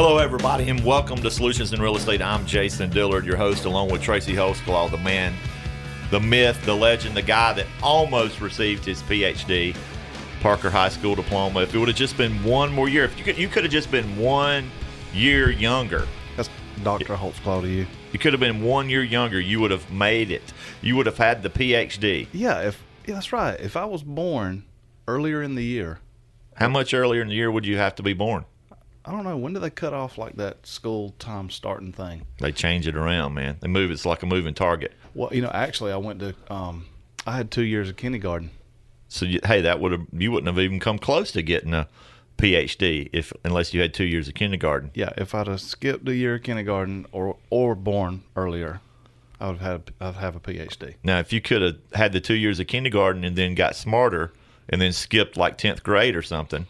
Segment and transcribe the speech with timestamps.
[0.00, 2.22] Hello, everybody, and welcome to Solutions in Real Estate.
[2.22, 5.34] I'm Jason Dillard, your host, along with Tracy Holsclaw, the man,
[6.12, 9.76] the myth, the legend, the guy that almost received his PhD,
[10.40, 11.62] Parker High School diploma.
[11.62, 13.72] If it would have just been one more year, if you could, you could have
[13.72, 14.70] just been one
[15.12, 16.06] year younger.
[16.36, 16.48] That's
[16.84, 17.16] Dr.
[17.16, 17.84] Holtzclaw to you.
[18.12, 19.40] You could have been one year younger.
[19.40, 20.52] You would have made it.
[20.80, 22.28] You would have had the PhD.
[22.32, 23.58] Yeah, if yeah, that's right.
[23.58, 24.62] If I was born
[25.08, 25.98] earlier in the year,
[26.54, 28.44] How much earlier in the year would you have to be born?
[29.04, 32.26] I don't know when do they cut off like that school time starting thing.
[32.40, 33.56] They change it around, man.
[33.60, 33.90] They move.
[33.90, 34.92] It's like a moving target.
[35.14, 36.34] Well, you know, actually, I went to.
[36.50, 36.86] Um,
[37.26, 38.50] I had two years of kindergarten.
[39.08, 41.88] So you, hey, that would have you wouldn't have even come close to getting a
[42.36, 44.90] PhD if unless you had two years of kindergarten.
[44.94, 48.80] Yeah, if I'd have skipped a year of kindergarten or or born earlier,
[49.40, 50.94] I would have had I'd have a PhD.
[51.02, 54.32] Now, if you could have had the two years of kindergarten and then got smarter
[54.68, 56.66] and then skipped like tenth grade or something,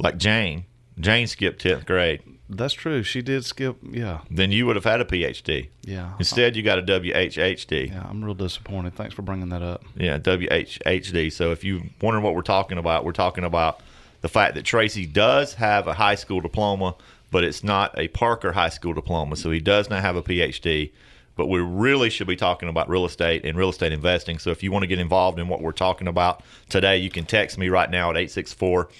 [0.00, 0.64] like Jane,
[1.02, 3.02] Jane skipped tenth grade, That's true.
[3.02, 3.76] She did skip.
[3.82, 5.68] Yeah, then you would have had a PhD.
[5.82, 6.12] yeah.
[6.18, 7.90] Instead, you got a WHHD.
[7.90, 8.94] yeah, I'm real disappointed.
[8.94, 9.84] Thanks for bringing that up.
[9.96, 11.32] Yeah, WHHD.
[11.32, 13.80] So if you wondering what we're talking about, we're talking about
[14.20, 16.94] the fact that Tracy does have a high school diploma,
[17.30, 19.36] but it's not a Parker High School diploma.
[19.36, 20.92] So he does not have a PhD.
[21.34, 24.38] But we really should be talking about real estate and real estate investing.
[24.38, 27.24] So if you want to get involved in what we're talking about today, you can
[27.24, 28.90] text me right now at 864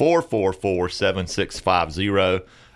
[0.00, 2.08] 444 7650.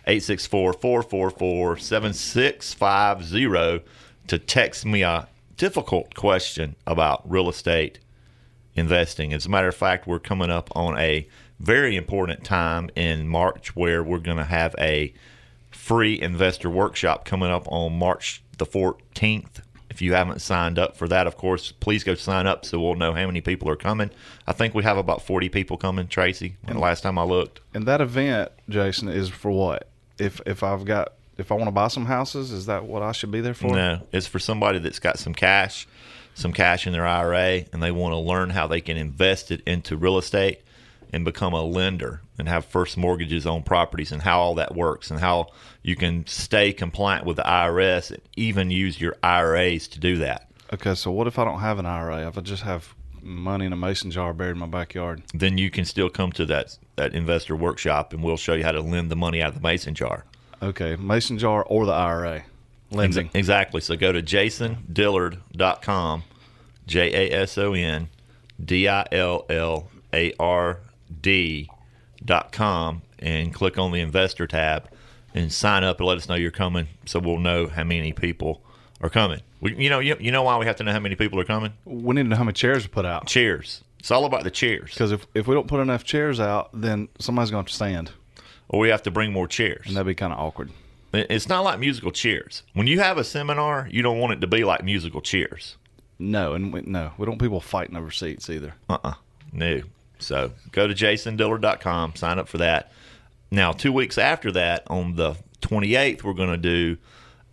[0.06, 3.84] 864 444 7650
[4.26, 7.98] to text me a difficult question about real estate
[8.74, 9.32] investing.
[9.32, 11.26] As a matter of fact, we're coming up on a
[11.58, 15.14] very important time in March where we're going to have a
[15.70, 19.62] free investor workshop coming up on March the 14th.
[19.94, 22.96] If you haven't signed up for that, of course, please go sign up so we'll
[22.96, 24.10] know how many people are coming.
[24.44, 27.60] I think we have about 40 people coming, Tracy, the last time I looked.
[27.72, 29.88] And that event, Jason, is for what?
[30.18, 33.12] If if I've got if I want to buy some houses, is that what I
[33.12, 33.68] should be there for?
[33.68, 35.86] No, it's for somebody that's got some cash,
[36.34, 39.60] some cash in their IRA, and they want to learn how they can invest it
[39.64, 40.60] into real estate
[41.12, 45.10] and become a lender and have first mortgages on properties and how all that works
[45.10, 45.48] and how
[45.82, 50.48] you can stay compliant with the IRS and even use your IRAs to do that.
[50.72, 52.26] Okay, so what if I don't have an IRA?
[52.26, 55.22] If I just have money in a mason jar buried in my backyard?
[55.32, 58.72] Then you can still come to that that investor workshop and we'll show you how
[58.72, 60.24] to lend the money out of the mason jar.
[60.62, 62.44] Okay, mason jar or the IRA
[62.90, 63.28] lending.
[63.28, 63.80] Exa- Exactly.
[63.80, 66.22] So go to jasondillard.com,
[66.86, 68.08] J A S O N
[68.62, 70.78] D I L L A R
[71.22, 71.68] D
[72.24, 74.88] dot com, and click on the investor tab
[75.34, 78.62] and sign up and let us know you're coming so we'll know how many people
[79.00, 79.40] are coming.
[79.60, 81.44] We, you know, you, you know why we have to know how many people are
[81.44, 81.72] coming?
[81.84, 83.26] We need to know how many chairs to put out.
[83.26, 83.82] Chairs.
[83.98, 84.90] It's all about the chairs.
[84.90, 87.74] Because if, if we don't put enough chairs out, then somebody's going to have to
[87.74, 88.10] stand,
[88.68, 89.86] Or we have to bring more chairs.
[89.86, 90.70] and that'd be kind of awkward.
[91.12, 92.62] It's not like musical chairs.
[92.74, 95.76] When you have a seminar, you don't want it to be like musical chairs.
[96.18, 98.74] No, and we, no, we don't want people fighting over seats either.
[98.88, 99.14] Uh-uh.
[99.52, 99.82] No.
[100.18, 102.92] So go to jasondillard.com, sign up for that.
[103.50, 106.96] Now, two weeks after that, on the 28th, we're going to do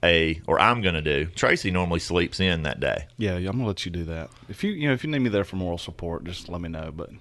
[0.04, 3.06] a, or I'm going to do, Tracy normally sleeps in that day.
[3.18, 4.32] Yeah, I'm gonna let you do that.
[4.50, 6.70] If you you know if you need me there for moral support, just let me
[6.70, 6.92] know.
[6.92, 7.12] But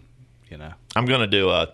[0.50, 1.72] you know, I'm going to do a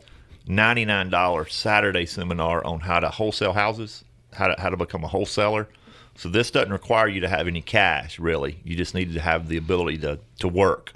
[0.49, 5.69] $99 Saturday seminar on how to wholesale houses, how to, how to become a wholesaler.
[6.17, 8.61] So this doesn't require you to have any cash, really.
[8.65, 10.93] You just need to have the ability to, to work.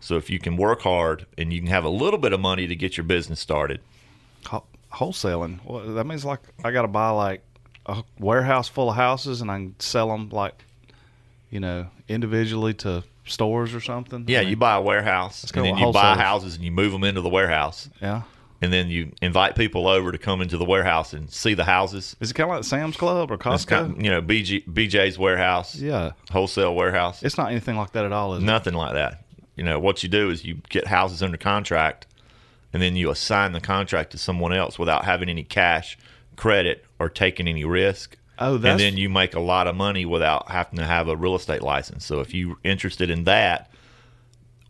[0.00, 2.66] So if you can work hard and you can have a little bit of money
[2.66, 3.80] to get your business started,
[4.92, 5.64] wholesaling.
[5.64, 7.42] Well, that means like I got to buy like
[7.86, 10.64] a warehouse full of houses and I can sell them like,
[11.50, 14.24] you know, individually to stores or something.
[14.26, 16.92] Yeah, I mean, you buy a warehouse and then you buy houses and you move
[16.92, 18.22] them into the warehouse, yeah.
[18.60, 22.16] and then you invite people over to come into the warehouse and see the houses.
[22.20, 23.66] Is it kind of like Sam's Club or It's Costco?
[23.68, 27.22] kind of, you know BG, BJ's warehouse, yeah, wholesale warehouse.
[27.22, 28.34] it's not anything like that at all.
[28.34, 28.46] Is it?
[28.46, 29.24] Nothing like that.
[29.60, 32.06] You know what you do is you get houses under contract,
[32.72, 35.98] and then you assign the contract to someone else without having any cash,
[36.34, 38.16] credit, or taking any risk.
[38.38, 41.34] Oh, and then you make a lot of money without having to have a real
[41.34, 42.06] estate license.
[42.06, 43.70] So if you're interested in that,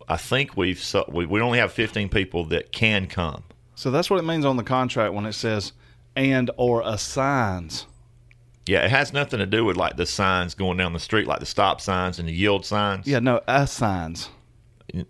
[0.08, 3.44] I think we've we, we only have 15 people that can come.
[3.76, 5.72] so that's what it means on the contract when it says
[6.16, 7.87] and or assigns.
[8.66, 11.38] Yeah, it has nothing to do with like the signs going down the street, like
[11.38, 13.06] the stop signs and the yield signs.
[13.06, 14.31] Yeah, no assigns.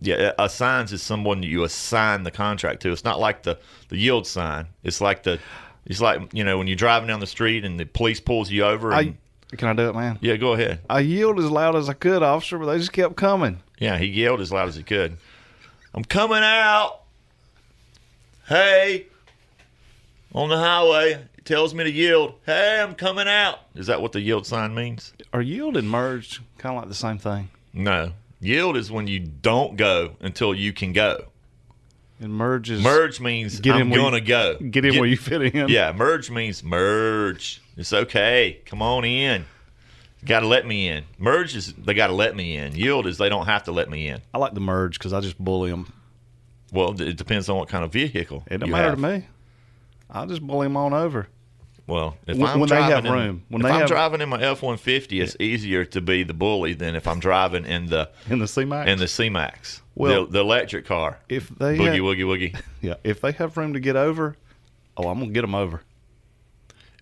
[0.00, 0.32] Yeah.
[0.38, 2.93] Assigns is someone you assign the contract to.
[2.93, 4.67] It's not like the the yield sign.
[4.82, 5.38] It's like the
[5.87, 8.65] it's like you know when you're driving down the street and the police pulls you
[8.65, 8.93] over.
[8.93, 9.17] And,
[9.53, 10.19] I can I do it, man?
[10.21, 10.81] yeah, go ahead.
[10.88, 13.61] I yelled as loud as I could, officer, but they just kept coming.
[13.79, 15.17] Yeah, he yelled as loud as he could.
[15.94, 17.00] I'm coming out.
[18.47, 19.06] Hey,
[20.32, 21.12] on the highway.
[21.37, 22.35] it tells me to yield.
[22.47, 23.61] Hey, I'm coming out.
[23.75, 25.12] Is that what the yield sign means?
[25.32, 27.49] Are yield and merge kind of like the same thing?
[27.73, 28.12] No.
[28.41, 31.27] Yield is when you don't go until you can go.
[32.21, 34.57] And merge is Merge means Get I'm going to go.
[34.59, 35.69] get in where you fit in.
[35.69, 37.63] Yeah, merge means merge.
[37.77, 38.61] It's okay.
[38.67, 39.47] Come on in.
[40.25, 41.05] Got to let me in.
[41.19, 42.75] Merge is they got to let me in.
[42.75, 44.21] Yield is they don't have to let me in.
[44.35, 45.91] I like the merge because I just bully them.
[46.73, 48.45] Well, it depends on what kind of vehicle.
[48.51, 48.97] It don't matter have.
[48.97, 49.27] to me.
[50.11, 51.29] I'll just bully them on over.
[51.91, 53.43] Well, if When- I'm when driving in, room.
[53.49, 56.33] When if I'm have- driving in my F one fifty, it's easier to be the
[56.33, 58.89] bully than if I'm driving in the In the C Max.
[58.89, 61.19] in the C Max, Well- the, the electric car.
[61.29, 62.61] if they Boogie have, woogie woogie.
[62.81, 64.37] yeah, if they have room to get over,
[64.97, 65.83] oh, I'm gonna get them over.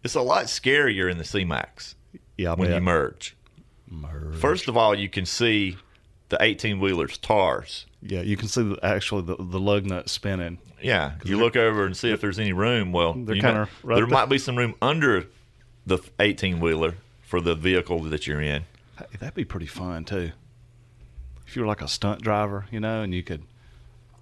[0.03, 1.95] It's a lot scarier in the C Max
[2.39, 2.77] Yeah, I when bet.
[2.77, 3.37] you merge.
[3.91, 4.37] merge.
[4.37, 5.77] First of all, you can see
[6.31, 7.85] the eighteen wheelers tars.
[8.01, 10.59] Yeah, you can see the, actually the, the lug nut spinning.
[10.83, 12.93] Yeah, you look over and see if there's any room.
[12.93, 15.27] Well, They're kinda right there might be some room under
[15.87, 18.65] the eighteen wheeler for the vehicle that you're in.
[19.19, 20.33] That'd be pretty fun too.
[21.47, 23.43] If you were like a stunt driver, you know, and you could,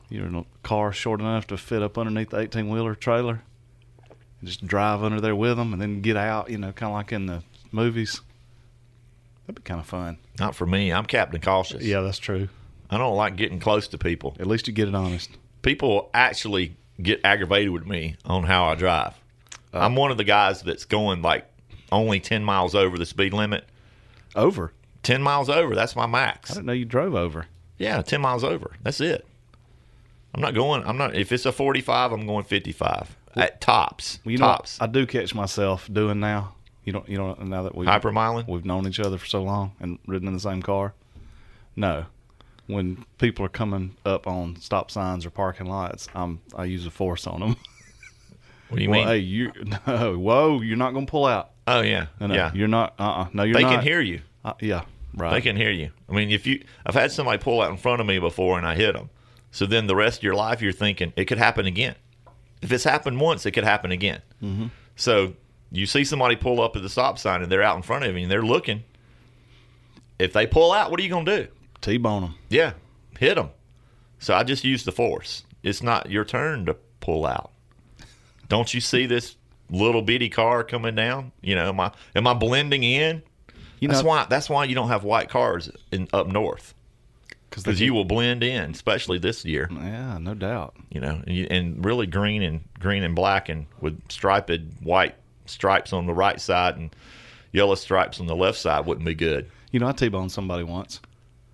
[0.08, 3.42] you're in a car short enough to fit up underneath the 18 wheeler trailer,
[4.40, 6.94] and just drive under there with them, and then get out, you know, kind of
[6.94, 7.42] like in the
[7.72, 8.20] movies.
[9.46, 10.18] That'd be kind of fun.
[10.38, 10.92] Not for me.
[10.92, 11.82] I'm Captain Cautious.
[11.82, 12.48] Yeah, that's true.
[12.90, 14.36] I don't like getting close to people.
[14.38, 15.30] At least you get it honest.
[15.66, 19.14] People actually get aggravated with me on how I drive.
[19.74, 19.80] Uh.
[19.80, 21.44] I'm one of the guys that's going like
[21.90, 23.64] only 10 miles over the speed limit.
[24.36, 24.72] Over.
[25.02, 26.52] 10 miles over, that's my max.
[26.52, 27.46] I didn't know you drove over.
[27.78, 28.76] Yeah, 10 miles over.
[28.84, 29.26] That's it.
[30.32, 34.20] I'm not going, I'm not, if it's a 45, I'm going 55 at tops.
[34.24, 34.78] Well, you know, tops.
[34.80, 36.54] I do catch myself doing now.
[36.84, 37.44] You don't, you don't.
[37.48, 38.46] Now that we Hypermiling?
[38.46, 40.94] we've known each other for so long and ridden in the same car.
[41.74, 42.06] No,
[42.66, 46.90] when people are coming up on stop signs or parking lots, I'm I use a
[46.90, 47.56] force on them.
[48.68, 49.08] What do you well, mean?
[49.08, 49.52] hey, you
[49.86, 51.50] no, whoa, you're not gonna pull out.
[51.66, 52.06] oh, yeah.
[52.20, 52.52] No, yeah.
[52.54, 52.94] you're not.
[52.98, 53.74] Uh, uh no, you're not They not.
[53.76, 54.20] can hear you.
[54.44, 54.82] Uh, yeah,
[55.14, 55.32] right.
[55.32, 55.90] They can hear you.
[56.08, 58.66] I mean, if you, I've had somebody pull out in front of me before and
[58.66, 59.10] I hit them.
[59.50, 61.94] So then the rest of your life, you're thinking it could happen again.
[62.62, 64.22] If it's happened once, it could happen again.
[64.42, 64.66] Mm-hmm.
[64.96, 65.34] So
[65.70, 68.14] you see somebody pull up at the stop sign and they're out in front of
[68.14, 68.84] you and they're looking.
[70.18, 71.48] If they pull out, what are you going to do?
[71.80, 72.34] T-bone them.
[72.48, 72.72] Yeah,
[73.18, 73.50] hit them.
[74.18, 75.44] So I just use the force.
[75.62, 77.52] It's not your turn to pull out.
[78.48, 79.36] Don't you see this
[79.70, 81.32] little bitty car coming down?
[81.42, 83.22] You know, am I am I blending in?
[83.80, 86.74] You that's know, why that's why you don't have white cars in up north
[87.56, 89.68] because because you will blend in, especially this year.
[89.72, 90.76] Yeah, no doubt.
[90.90, 94.52] You know, and, you, and really green and green and black and with striped
[94.82, 95.14] white
[95.46, 96.94] stripes on the right side and
[97.52, 99.50] yellow stripes on the left side wouldn't be good.
[99.70, 101.00] You know, I T-boned somebody once.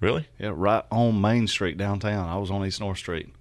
[0.02, 0.26] Really?
[0.36, 2.28] Yeah, right on Main Street downtown.
[2.28, 3.32] I was on East North Street.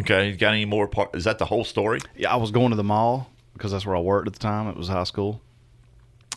[0.00, 0.30] Okay.
[0.30, 0.88] You got any more?
[0.88, 1.14] Part?
[1.14, 2.00] Is that the whole story?
[2.16, 4.66] Yeah, I was going to the mall because that's where I worked at the time.
[4.66, 5.42] It was high school,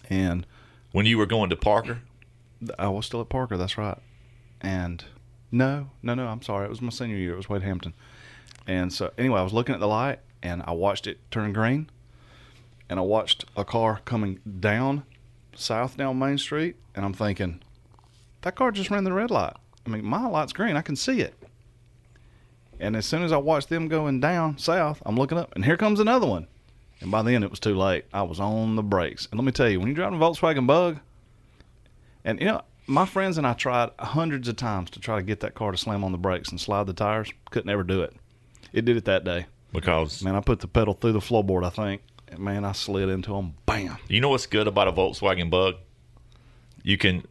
[0.09, 0.45] and
[0.91, 2.01] When you were going to Parker?
[2.77, 3.55] I was still at Parker.
[3.55, 3.97] That's right.
[4.59, 5.03] And
[5.49, 6.27] no, no, no.
[6.27, 6.65] I'm sorry.
[6.65, 7.33] It was my senior year.
[7.33, 7.93] It was Wade Hampton.
[8.67, 11.89] And so anyway, I was looking at the light and I watched it turn green,
[12.89, 15.03] and I watched a car coming down
[15.55, 17.61] south down Main Street, and I'm thinking,
[18.43, 19.55] that car just ran the red light.
[19.85, 20.77] I mean, my light's green.
[20.77, 21.33] I can see it.
[22.79, 25.77] And as soon as I watched them going down south, I'm looking up, and here
[25.77, 26.47] comes another one.
[27.01, 28.05] And by then, it was too late.
[28.13, 29.27] I was on the brakes.
[29.31, 30.99] And let me tell you, when you're driving a Volkswagen Bug,
[32.23, 35.41] and you know, my friends and I tried hundreds of times to try to get
[35.41, 37.29] that car to slam on the brakes and slide the tires.
[37.51, 38.13] Couldn't ever do it.
[38.71, 39.45] It did it that day.
[39.71, 42.01] Because Man, I put the pedal through the floorboard, I think.
[42.27, 43.55] And man, I slid into them.
[43.65, 43.97] Bam.
[44.07, 45.75] you know what's good about a Volkswagen Bug?
[46.83, 47.25] You can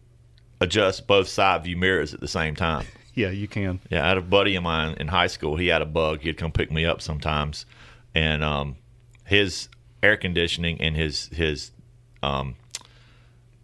[0.63, 2.87] adjust both side view mirrors at the same time.
[3.15, 3.79] Yeah, you can.
[3.91, 5.59] Yeah, I had a buddy of mine in high school.
[5.59, 6.21] He had a bug.
[6.23, 7.67] He'd come pick me up sometimes,
[8.15, 8.77] and um,
[9.27, 9.69] his
[10.03, 11.73] air conditioning and his his
[12.23, 12.55] um,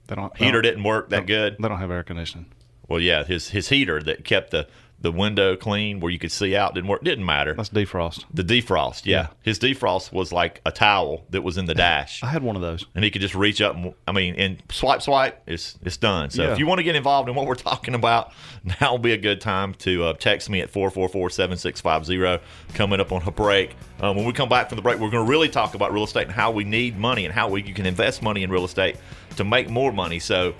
[0.06, 1.56] They don't heater they didn't work that don't- good.
[1.58, 2.44] They don't have air conditioning.
[2.88, 4.66] Well, yeah, his his heater that kept the
[5.00, 7.04] the window clean where you could see out didn't work.
[7.04, 7.54] Didn't matter.
[7.54, 8.24] That's defrost.
[8.34, 9.16] The defrost, yeah.
[9.20, 9.26] Yeah.
[9.42, 12.20] His defrost was like a towel that was in the dash.
[12.24, 12.84] I had one of those.
[12.96, 16.30] and he could just reach up and I mean and swipe swipe it's it's done.
[16.30, 16.52] So Yeah.
[16.52, 18.32] if you want to get involved in what we're talking about,
[18.80, 22.40] now will be a good time to uh, text me at 444-7650
[22.74, 23.76] coming up on a break.
[24.00, 26.04] Um, when we come back from the break, we're going to really talk about real
[26.04, 28.64] estate and how we need money and how we you can invest money in real
[28.64, 28.96] estate
[29.36, 30.18] to make more money.
[30.18, 30.54] So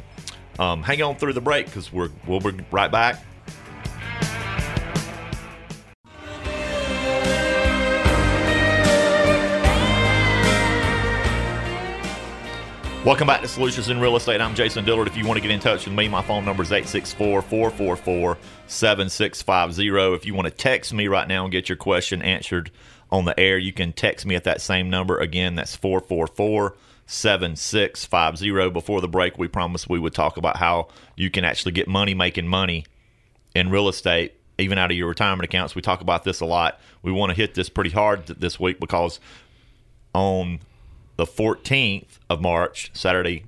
[0.59, 3.23] um, hang on through the break because we're we'll be right back.
[13.05, 14.41] Welcome back to Solutions in Real Estate.
[14.41, 15.07] I'm Jason Dillard.
[15.07, 18.37] If you want to get in touch with me, my phone number is 864 444
[18.67, 20.15] 7650.
[20.15, 22.71] If you want to text me right now and get your question answered
[23.11, 25.17] on the air, you can text me at that same number.
[25.19, 26.75] Again, that's 444
[27.09, 28.71] 7650.
[28.71, 32.15] Before the break, we promised we would talk about how you can actually get money
[32.15, 32.85] making money
[33.55, 35.75] in real estate, even out of your retirement accounts.
[35.75, 36.79] We talk about this a lot.
[37.03, 39.19] We want to hit this pretty hard th- this week because
[40.15, 40.61] on
[41.17, 43.47] the 14th of March, Saturday,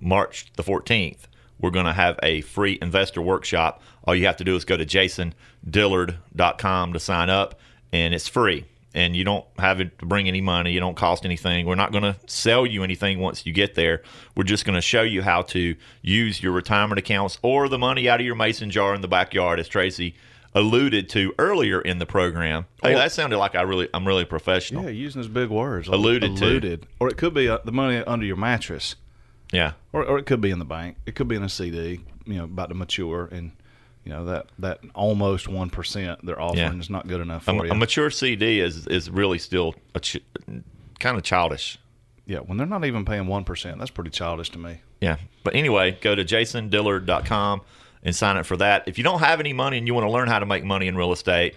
[0.00, 1.26] March the 14th,
[1.60, 3.82] we're going to have a free investor workshop.
[4.04, 7.60] All you have to do is go to jasondillard.com to sign up,
[7.92, 8.64] and it's free.
[8.94, 10.72] And you don't have to bring any money.
[10.72, 11.64] You don't cost anything.
[11.64, 14.02] We're not going to sell you anything once you get there.
[14.36, 18.08] We're just going to show you how to use your retirement accounts or the money
[18.08, 20.14] out of your mason jar in the backyard, as Tracy
[20.54, 22.66] alluded to earlier in the program.
[22.82, 24.84] Hey, that sounded like I really, I'm really professional.
[24.84, 25.88] Yeah, using those big words.
[25.88, 26.44] Alluded to.
[26.44, 26.86] alluded.
[27.00, 28.96] Or it could be uh, the money under your mattress,
[29.50, 29.72] Yeah.
[29.94, 30.98] or, or it could be in the bank.
[31.06, 33.52] It could be in a CD, you know, about to mature, and
[34.04, 36.78] you know that that almost one percent they're offering Yeah.
[36.78, 37.70] is not good enough for a you.
[37.72, 40.18] A mature CD is is really still a ch-
[40.98, 41.78] kind of childish.
[42.26, 44.78] yeah, when they're not even paying one percent, that's pretty childish to me.
[45.00, 45.16] Yeah.
[45.44, 47.60] But anyway, go to jasondillard.com
[48.04, 48.84] and sign up for that.
[48.86, 50.86] If you don't have any money and you want to learn how to make money
[50.88, 51.54] in real estate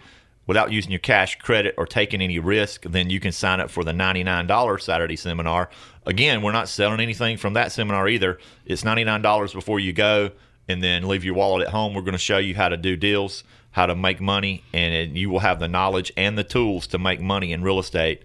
[0.47, 3.83] without using your cash credit or taking any risk, then you can sign up for
[3.83, 5.69] the $99 Saturday seminar.
[6.05, 8.37] Again, we're not selling anything from that seminar either.
[8.65, 10.31] It's $99 before you go
[10.67, 11.93] and then leave your wallet at home.
[11.93, 15.29] We're going to show you how to do deals, how to make money, and you
[15.29, 18.23] will have the knowledge and the tools to make money in real estate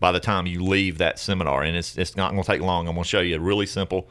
[0.00, 1.62] by the time you leave that seminar.
[1.62, 2.88] And it's, it's not going to take long.
[2.88, 4.08] I'm going to show you a really simple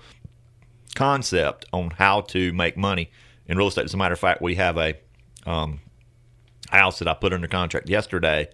[0.96, 3.12] concept on how to make money
[3.48, 3.86] in real estate.
[3.86, 4.96] As a matter of fact, we have a
[5.46, 5.80] um,
[6.70, 8.50] house that I put under contract yesterday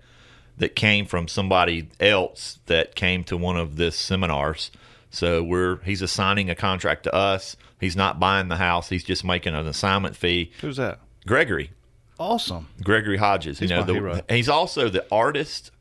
[0.58, 4.72] that came from somebody else that came to one of this seminars.
[5.10, 7.56] So we're he's assigning a contract to us.
[7.80, 8.90] He's not buying the house.
[8.90, 10.52] He's just making an assignment fee.
[10.62, 11.00] Who's that?
[11.26, 11.72] Gregory,
[12.20, 12.68] Awesome.
[12.84, 13.60] Gregory Hodges.
[13.60, 14.22] He's you know, the, hero.
[14.30, 15.72] he's also the artist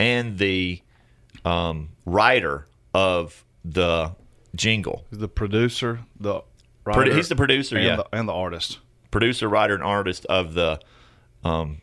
[0.00, 0.82] and the
[1.44, 4.14] um, writer of the
[4.54, 5.04] jingle.
[5.10, 6.42] He's the producer, the
[6.84, 7.96] writer, he's the producer, and yeah.
[7.96, 8.78] the, and the artist.
[9.10, 10.80] producer, writer, and artist of the,
[11.44, 11.80] um,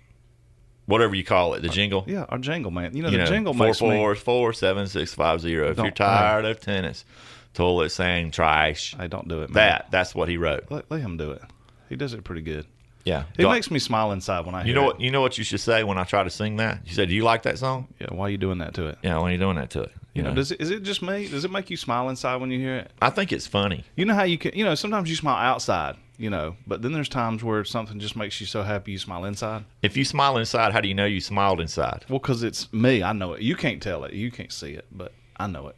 [0.85, 2.03] whatever you call it, the jingle.
[2.07, 2.95] Yeah, our jingle man.
[2.95, 3.89] You know, You the know, jingle four makes me.
[3.89, 5.69] four four seven six five zero.
[5.71, 7.05] If you're tired of tennis,
[7.53, 9.53] toilet saying trash, Hey, don't do it, man.
[9.53, 10.65] that that's what he wrote.
[10.69, 11.41] Let, let him do it.
[11.89, 12.65] He does it pretty good.
[13.05, 14.85] Yeah, It Do I- makes me smile inside when I hear you know it.
[14.85, 16.79] what you know what you should say when I try to sing that.
[16.85, 18.97] You said, "Do you like that song?" Yeah, why are you doing that to it?
[19.03, 19.91] Yeah, why are you doing that to it?
[20.13, 21.27] You know, does it, is it just me?
[21.27, 22.91] Does it make you smile inside when you hear it?
[23.01, 23.83] I think it's funny.
[23.97, 26.93] You know how you can, you know, sometimes you smile outside, you know, but then
[26.93, 29.65] there's times where something just makes you so happy you smile inside.
[29.81, 32.05] If you smile inside, how do you know you smiled inside?
[32.09, 33.01] Well, because it's me.
[33.03, 33.41] I know it.
[33.41, 34.13] You can't tell it.
[34.13, 35.75] You can't see it, but I know it.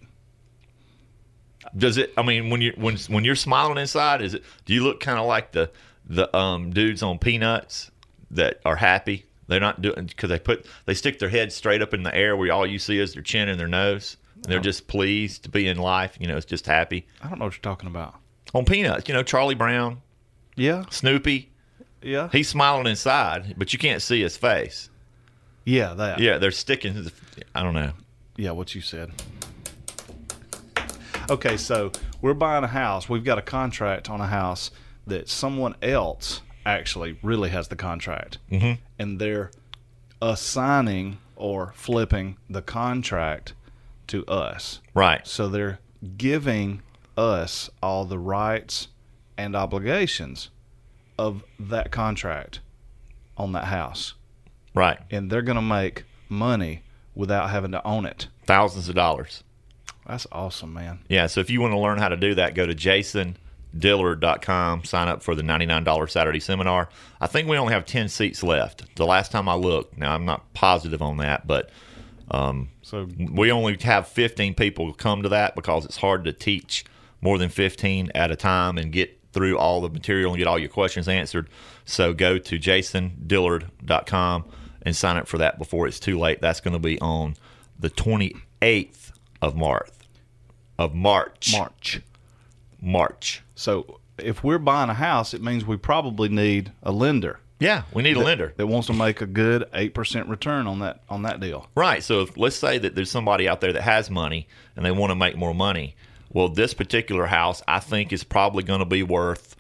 [1.76, 2.14] Does it?
[2.18, 4.44] I mean, when you when when you're smiling inside, is it?
[4.66, 5.72] Do you look kind of like the
[6.06, 7.92] the um dudes on Peanuts
[8.32, 9.26] that are happy?
[9.48, 12.36] They're not doing because they put they stick their head straight up in the air
[12.36, 14.18] where all you see is their chin and their nose.
[14.36, 16.18] And they're just pleased to be in life.
[16.20, 17.08] You know, it's just happy.
[17.22, 18.16] I don't know what you're talking about.
[18.54, 20.02] On Peanuts, you know, Charlie Brown,
[20.56, 21.50] Yeah, Snoopy,
[22.02, 24.90] yeah, he's smiling inside, but you can't see his face.
[25.66, 25.94] yeah.
[25.94, 26.20] That.
[26.20, 27.12] Yeah, they're sticking.
[27.54, 27.92] I don't know.
[28.38, 29.12] Yeah, what you said.
[31.30, 33.10] Okay, so we're buying a house.
[33.10, 34.70] We've got a contract on a house
[35.08, 38.38] that someone else actually really has the contract.
[38.52, 38.74] Mm-hmm.
[39.00, 39.52] And they're
[40.22, 43.54] assigning or flipping the contract
[44.08, 44.82] to us.
[44.94, 45.26] Right.
[45.26, 45.80] So they're
[46.18, 46.82] giving
[47.18, 48.90] us all the rights
[49.38, 50.50] and obligations
[51.18, 52.60] of that contract
[53.38, 54.14] on that house.
[54.74, 55.00] Right.
[55.10, 58.28] And they're going to make money without having to own it.
[58.46, 59.44] Thousands of dollars.
[60.06, 61.00] That's awesome, man.
[61.08, 65.08] Yeah, so if you want to learn how to do that, go to jasondillard.com, sign
[65.08, 66.90] up for the $99 Saturday seminar.
[67.20, 68.96] I think we only have 10 seats left.
[68.96, 71.70] The last time I looked, now I'm not positive on that, but
[72.30, 76.86] um, So we only have 15 people come to that because it's hard to teach
[77.22, 80.58] more than 15 at a time and get through all the material and get all
[80.58, 81.48] your questions answered.
[81.84, 84.46] So go to jasondillard.com
[84.82, 86.42] and sign up for that before it's too late.
[86.42, 87.36] That's going to be on
[87.78, 89.12] the 28th
[89.42, 89.90] of March.
[90.80, 91.52] Of March.
[91.52, 92.02] March.
[92.82, 93.44] March.
[93.56, 98.04] So if we're buying a house, it means we probably need a lender Yeah, we
[98.04, 98.54] need a lender.
[98.58, 101.68] that wants to make a good eight percent return on that on that deal.
[101.76, 102.04] Right.
[102.04, 105.12] So if, let's say that there's somebody out there that has money and they want
[105.12, 105.96] to make more money.
[106.36, 109.56] Well, this particular house, I think, is probably going to be worth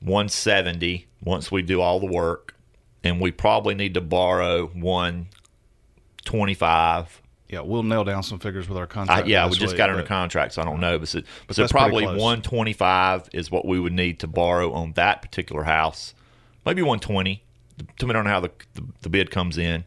[0.00, 2.54] 170 once we do all the work,
[3.04, 7.20] and we probably need to borrow 125.
[7.50, 9.28] Yeah, we'll nail down some figures with our I, contract.
[9.28, 11.68] yeah, we just week, got under contract, so I don't know, but so, but so
[11.68, 16.14] probably 125 is what we would need to borrow on that particular house.
[16.64, 17.44] Maybe 120,
[17.98, 19.84] depending on how the, the, the bid comes in.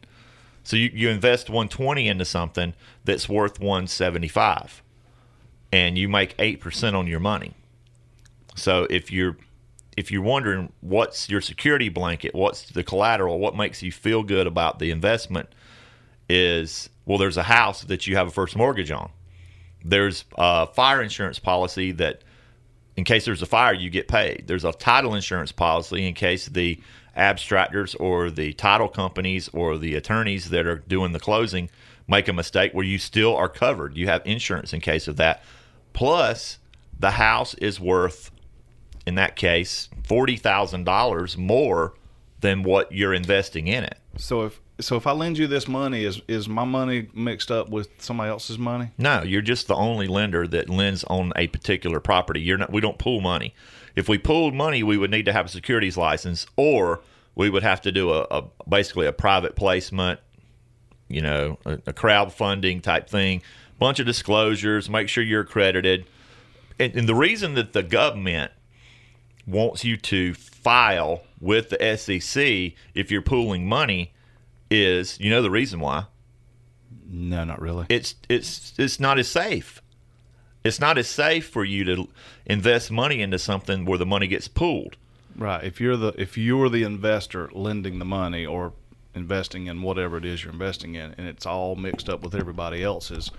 [0.62, 4.84] So you, you invest 120 into something that's worth 175
[5.72, 7.54] and you make 8% on your money.
[8.54, 9.36] So if you're
[9.96, 14.46] if you're wondering what's your security blanket, what's the collateral, what makes you feel good
[14.46, 15.48] about the investment
[16.28, 19.10] is well there's a house that you have a first mortgage on.
[19.84, 22.22] There's a fire insurance policy that
[22.96, 24.44] in case there's a fire you get paid.
[24.46, 26.80] There's a title insurance policy in case the
[27.16, 31.70] abstractors or the title companies or the attorneys that are doing the closing
[32.08, 33.96] make a mistake where you still are covered.
[33.96, 35.42] You have insurance in case of that.
[35.92, 36.58] Plus,
[36.98, 38.30] the house is worth,
[39.06, 41.94] in that case, forty thousand dollars more
[42.40, 43.98] than what you're investing in it.
[44.16, 47.70] So if so, if I lend you this money, is is my money mixed up
[47.70, 48.90] with somebody else's money?
[48.98, 52.40] No, you're just the only lender that lends on a particular property.
[52.40, 52.72] You're not.
[52.72, 53.54] We don't pool money.
[53.94, 57.00] If we pooled money, we would need to have a securities license, or
[57.34, 60.20] we would have to do a, a basically a private placement,
[61.08, 63.42] you know, a, a crowdfunding type thing,
[63.78, 66.06] bunch of disclosures, make sure you're accredited.
[66.78, 68.52] And, and the reason that the government
[69.46, 74.12] wants you to file with the SEC if you're pooling money
[74.70, 76.06] is, you know, the reason why
[77.08, 77.86] No, not really.
[77.88, 79.80] it's it's it's not as safe.
[80.64, 82.08] It's not as safe for you to
[82.44, 84.96] invest money into something where the money gets pooled.
[85.36, 85.62] Right.
[85.62, 88.72] If you're the if you're the investor lending the money or
[89.16, 92.82] investing in whatever it is you're investing in, and it's all mixed up with everybody
[92.82, 93.30] else's,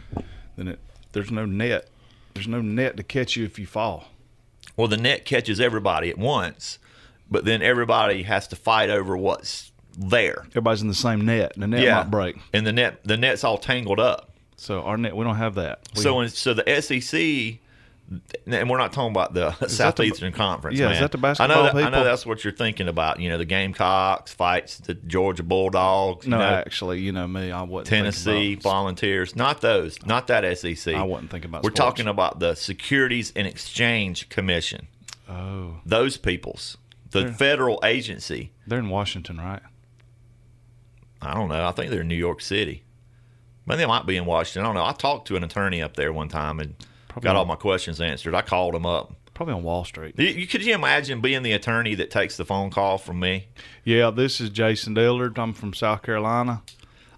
[0.57, 0.79] then it
[1.13, 1.87] there's no net.
[2.33, 4.05] There's no net to catch you if you fall.
[4.75, 6.77] Well, the net catches everybody at once,
[7.31, 10.43] but then everybody has to fight over what's there.
[10.49, 12.37] Everybody's in the same net, and the net might break.
[12.53, 14.31] and the net the net's all tangled up.
[14.57, 15.87] So our net, we don't have that.
[15.95, 17.59] We, So in, so the SEC,
[18.45, 20.79] and we're not talking about the the- Southeastern Conference.
[20.79, 23.19] Yeah, is that the I basketball know, that- I know that's what you're thinking about.
[23.19, 26.25] You know, the Gamecocks fights the Georgia Bulldogs.
[26.25, 29.35] you no, know, actually, you know me, I thinking Tennessee Volunteers.
[29.35, 30.03] Not those.
[30.05, 30.93] Not that SEC.
[30.95, 31.63] I wasn't thinking about.
[31.63, 31.77] We're sports.
[31.79, 34.87] talking about the Securities and Exchange Commission.
[35.29, 36.77] Oh, Those peoples,
[37.11, 38.51] the They're- federal agency.
[38.65, 39.61] they're in Washington, right?
[41.21, 41.65] I don't know.
[41.67, 42.83] I think they're in New York City.
[43.65, 44.61] But they might be in Washington.
[44.61, 44.85] I don't know.
[44.85, 46.75] I talked to an attorney up there one time and
[47.17, 48.35] Probably got all my questions answered.
[48.35, 49.13] I called him up.
[49.33, 50.15] Probably on Wall Street.
[50.17, 53.47] You, you- could you imagine being the attorney that takes the phone call from me?
[53.83, 55.37] Yeah, this is Jason Dillard.
[55.39, 56.61] I'm from South Carolina.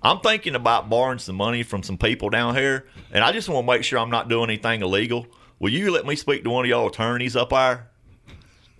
[0.01, 3.67] I'm thinking about borrowing some money from some people down here, and I just want
[3.67, 5.27] to make sure I'm not doing anything illegal.
[5.59, 7.89] Will you let me speak to one of y'all attorneys up there?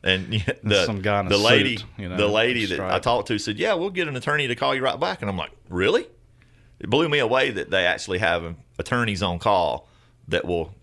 [0.02, 0.32] And
[0.64, 3.58] the Some guy the lady, suit, you know, the lady that I talked to said,
[3.60, 6.08] "Yeah, we'll get an attorney to call you right back." And I'm like, "Really?"
[6.80, 9.90] It blew me away that they actually have attorneys on call
[10.30, 10.74] that will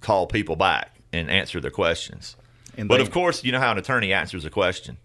[0.00, 2.36] call people back and answer their questions.
[2.76, 4.98] And But they- of course, you know how an attorney answers a question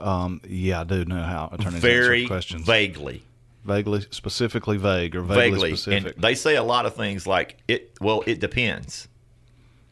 [0.00, 2.66] Um, yeah, I do know how attorneys very answer questions.
[2.66, 3.22] vaguely.
[3.64, 6.14] vaguely, specifically vague or vaguely, vaguely, specific.
[6.14, 7.92] and they say a lot of things like it.
[8.00, 9.08] Well, it depends.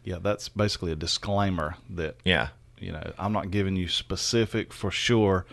[0.04, 2.48] yeah, that's basically a disclaimer that Yeah,
[2.78, 5.46] you know I'm not giving you specific for sure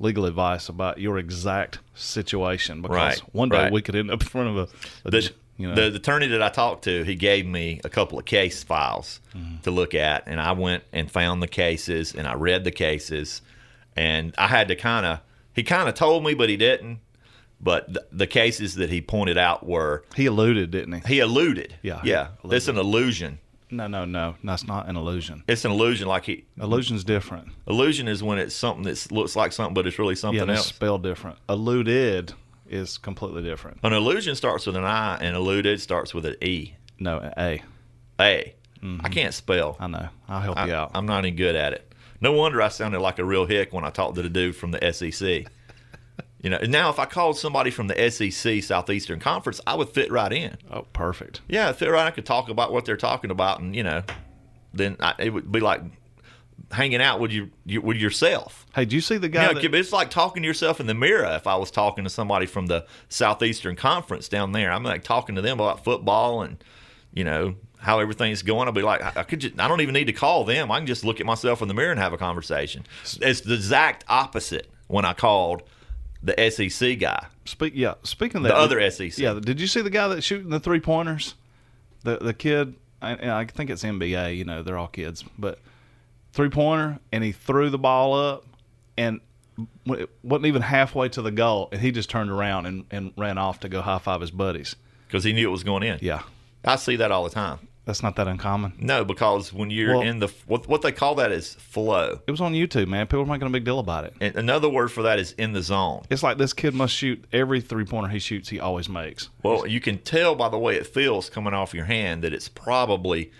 [0.00, 3.72] legal advice about your exact situation because Right, one day right.
[3.72, 4.68] we could end up in front of a,
[5.06, 7.88] a the, you know the, the attorney that I talked to, he gave me a
[7.90, 9.58] couple of case files Mm-hmm.
[9.62, 13.42] to look at, and I went and found the cases, and I read the cases,
[13.96, 15.20] and I had to kind of.
[15.54, 17.00] He kind of told me, but he didn't.
[17.60, 21.14] But the, the cases that he pointed out were he alluded, didn't he?
[21.14, 21.74] he alluded.
[21.82, 22.28] Yeah, yeah.
[22.44, 22.56] alluded.
[22.56, 23.40] It's an illusion.
[23.70, 25.42] No, no, no, that's not an illusion.
[25.48, 26.06] It's an illusion.
[26.08, 27.48] Like he Illusion's different.
[27.66, 30.60] illusion is when it's something that looks like something, but it's really something yeah, it's
[30.60, 30.66] else.
[30.68, 31.36] spelled different.
[31.48, 32.32] Alluded
[32.70, 33.78] is completely different.
[33.82, 36.74] An illusion starts with an I, and alluded starts with an E.
[36.98, 37.62] No, a.
[38.20, 38.54] A.
[38.80, 39.06] I mm-hmm.
[39.06, 39.76] can't spell.
[39.80, 40.08] I know.
[40.28, 40.92] I'll help I, you out.
[40.94, 41.92] I'm not any good at it.
[42.20, 44.72] No wonder I sounded like a real hick when I talked to the dude from
[44.72, 45.46] the SEC.
[46.42, 50.10] you know, now if I called somebody from the SEC Southeastern Conference, I would fit
[50.10, 50.56] right in.
[50.70, 51.40] oh, perfect.
[51.48, 52.06] Yeah, fit right.
[52.06, 54.02] I could talk about what they're talking about, and you know,
[54.72, 55.82] then I, it would be like
[56.72, 58.66] hanging out with you, you with yourself.
[58.74, 59.52] Hey, do you see the You guy?
[59.52, 61.24] know, that, it's like talking to yourself in the mirror.
[61.36, 65.34] If I was talking to somebody from the Southeastern Conference down there, I'm like talking
[65.36, 66.62] to them about football and
[67.12, 68.66] you know how everything's going.
[68.68, 70.70] I'll be like, I, I could, just, I don't even need to call them.
[70.70, 72.84] I can just look at myself in the mirror and have a conversation.
[73.20, 75.62] It's the exact opposite when I called
[76.22, 77.26] the SEC guy.
[77.44, 77.94] Speak, yeah.
[78.02, 79.16] Speaking of The that, other did- SEC.
[79.18, 79.38] Yeah.
[79.40, 81.34] Did you see the guy that's shooting the three pointers?
[82.04, 82.74] The the kid.
[83.00, 84.36] I, I think it's NBA.
[84.36, 85.60] You know, they're all kids, but
[86.38, 88.46] three pointer, and he threw the ball up,
[88.96, 89.20] and
[89.86, 93.36] it wasn't even halfway to the goal, and he just turned around and, and ran
[93.38, 94.76] off to go high five his buddies.
[95.08, 95.98] because he knew it was going in.
[96.00, 96.22] Yeah.
[96.64, 97.58] I see that all the time.
[97.86, 98.74] That's not that uncommon.
[98.78, 102.20] No, because when you're Well- in the what what they call that is flow.
[102.26, 103.06] It was on YouTube, man.
[103.06, 104.14] People are making a big deal about it.
[104.20, 106.02] And another word for that is in the zone.
[106.08, 109.30] It's like this kid must shoot every three pointer he shoots, he always makes.
[109.42, 112.48] Well, you can tell by the way it feels coming off your hand that it's
[112.48, 113.32] probably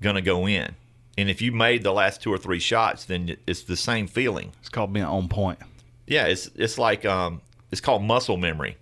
[0.00, 0.74] going to go in.
[1.18, 4.52] And if you made the last two or three shots, then it's the same feeling.
[4.60, 5.58] It's called being on point.
[6.06, 8.76] Yeah, it's it's like um, it's called muscle memory.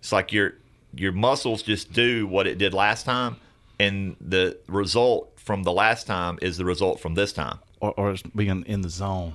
[0.00, 0.54] It's like your
[0.94, 3.36] your muscles just do what it did last time,
[3.78, 7.58] and the result from the last time is the result from this time.
[7.80, 9.34] Or, or it's being in the zone.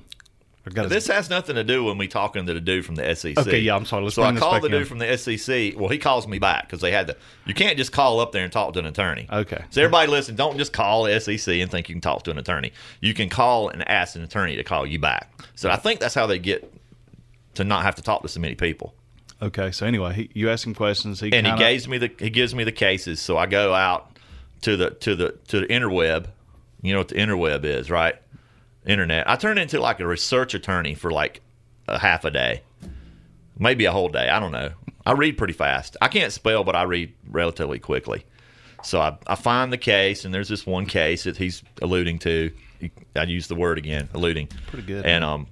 [0.66, 3.16] Or got This has nothing to do when we talking to the dude from the
[3.16, 3.38] SEC.
[3.38, 4.04] Okay, yeah, I'm sorry.
[4.04, 5.74] Let's so I called the dude from the SEC.
[5.76, 7.18] Well, he calls me back because they had to.
[7.46, 9.28] You can't just call up there and talk to an attorney.
[9.32, 9.64] Okay.
[9.72, 12.38] So everybody listen, don't just call the SEC and think you can talk to an
[12.38, 12.74] attorney.
[13.00, 15.32] You can call and ask an attorney to call you back.
[15.56, 16.72] So I think that's how they get
[17.56, 18.94] to not have to talk to so many people.
[19.42, 21.20] Okay, so anyway, he, you ask him questions.
[21.20, 23.20] He And he kinda- gives me the he gives me the cases.
[23.20, 24.16] So I go out
[24.62, 26.28] to the to the to the interweb.
[26.84, 28.16] You know what the interweb is, right?
[28.86, 29.30] Internet.
[29.30, 31.42] I turned into like a research attorney for like
[31.88, 32.62] a half a day,
[33.58, 34.30] maybe a whole day.
[34.30, 34.72] I don't know.
[35.06, 35.98] I read pretty fast.
[36.02, 38.26] I can't spell, but I read relatively quickly.
[38.84, 42.52] So I, I find the case, and there's this one case that he's alluding to.
[43.16, 44.48] I use the word again, alluding.
[44.68, 45.06] Pretty good.
[45.06, 45.48] And um,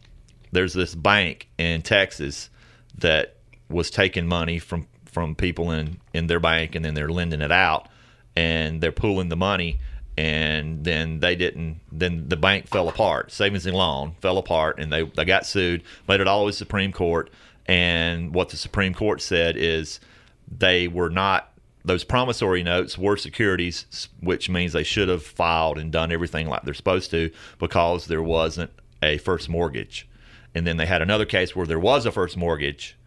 [0.51, 2.49] there's this bank in Texas
[2.97, 3.37] that
[3.69, 7.51] was taking money from from people in in their bank, and then they're lending it
[7.51, 7.87] out,
[8.35, 9.79] and they're pooling the money,
[10.19, 11.79] and then they didn't.
[11.93, 13.31] Then the bank fell apart.
[13.31, 15.81] Savings and loan fell apart, and they they got sued.
[16.09, 17.29] Made it all the Supreme Court,
[17.67, 20.01] and what the Supreme Court said is
[20.45, 21.53] they were not
[21.85, 26.63] those promissory notes were securities, which means they should have filed and done everything like
[26.63, 30.05] they're supposed to because there wasn't a first mortgage.
[30.53, 32.97] And then they had another case where there was a first mortgage,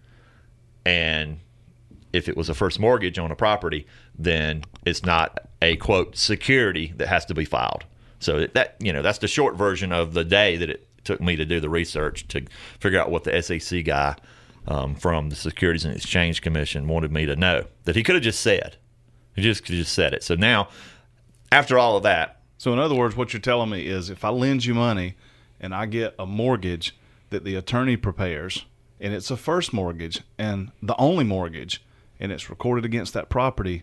[0.86, 1.40] and
[2.12, 3.86] if it was a first mortgage on a property,
[4.18, 7.84] then it's not a quote security that has to be filed.
[8.20, 11.36] So that you know that's the short version of the day that it took me
[11.36, 12.44] to do the research to
[12.78, 14.14] figure out what the SEC guy
[14.68, 18.22] um, from the Securities and Exchange Commission wanted me to know that he could have
[18.22, 18.76] just said.
[19.34, 20.22] He just could have just said it.
[20.22, 20.68] So now,
[21.50, 24.28] after all of that, So in other words, what you're telling me is if I
[24.28, 25.16] lend you money
[25.58, 26.96] and I get a mortgage
[27.30, 28.66] that the attorney prepares
[29.00, 31.82] and it's a first mortgage and the only mortgage
[32.22, 33.82] and it's recorded against that property,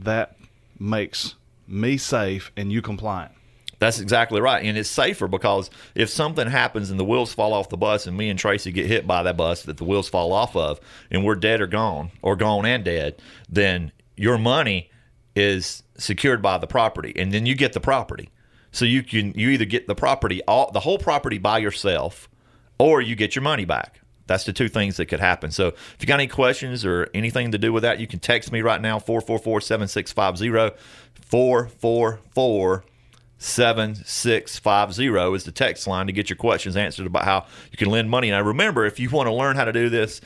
[0.00, 0.36] that
[0.80, 1.36] makes
[1.68, 3.32] me safe and you compliant.
[3.78, 4.64] That's exactly right.
[4.64, 8.16] And it's safer because if something happens and the wheels fall off the bus and
[8.16, 10.80] me and Tracy get hit by that bus that the wheels fall off of
[11.12, 14.90] and we're dead or gone or gone and dead, then your money
[15.36, 18.30] is secured by the property and then you get the property.
[18.72, 22.28] So you can you either get the property all the whole property by yourself
[22.76, 24.00] or you get your money back.
[24.28, 25.50] That's the two things that could happen.
[25.50, 28.52] So if you got any questions or anything to do with that, you can text
[28.52, 30.76] me right now 444-7650
[31.22, 32.84] 444
[33.38, 38.10] 7650 is the text line to get your questions answered about how you can lend
[38.10, 38.30] money.
[38.30, 40.20] Now, remember, if you want to learn how to do this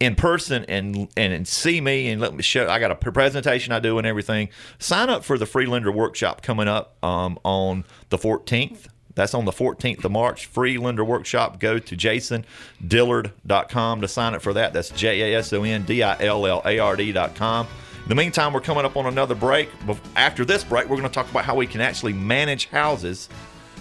[0.00, 3.78] in person and and see me and let me show, I got a presentation I
[3.78, 4.48] do and everything.
[4.78, 8.88] Sign up for the free lender workshop coming up um, on the 14th.
[9.20, 10.46] That's on the 14th of March.
[10.46, 11.60] Free lender workshop.
[11.60, 14.72] Go to jasondillard.com to sign up for that.
[14.72, 17.66] That's J A S O N D I L L A R D.com.
[18.02, 19.68] In the meantime, we're coming up on another break.
[20.16, 23.28] After this break, we're going to talk about how we can actually manage houses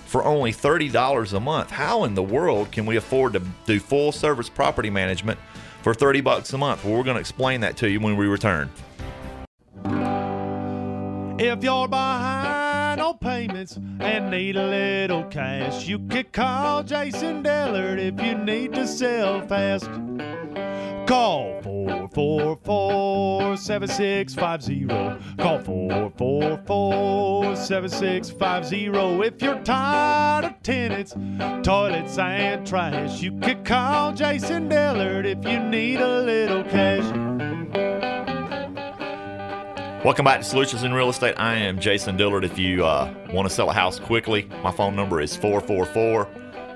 [0.08, 1.70] for only $30 a month.
[1.70, 5.40] How in the world can we afford to do full service property management
[5.84, 6.84] for 30 bucks a month?
[6.84, 8.70] Well, we're going to explain that to you when we return.
[11.40, 12.39] If you're behind
[13.02, 18.74] on payments and need a little cash, you can call Jason Dillard if you need
[18.74, 19.90] to sell fast.
[21.08, 24.86] Call 444 7650.
[25.42, 28.86] Call 444 7650.
[29.26, 31.16] If you're tired of tenants,
[31.64, 37.39] toilets, and trash, you can call Jason Dillard if you need a little cash.
[40.04, 41.36] Welcome back to Solutions in Real Estate.
[41.38, 42.46] I am Jason Dillard.
[42.46, 46.28] If you uh, want to sell a house quickly, my phone number is 444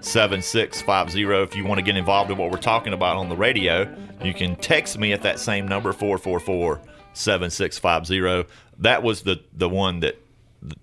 [0.01, 1.23] 7650.
[1.23, 4.33] If you want to get involved in what we're talking about on the radio, you
[4.33, 6.81] can text me at that same number 444
[7.13, 8.53] 7650.
[8.79, 10.19] That was the, the one that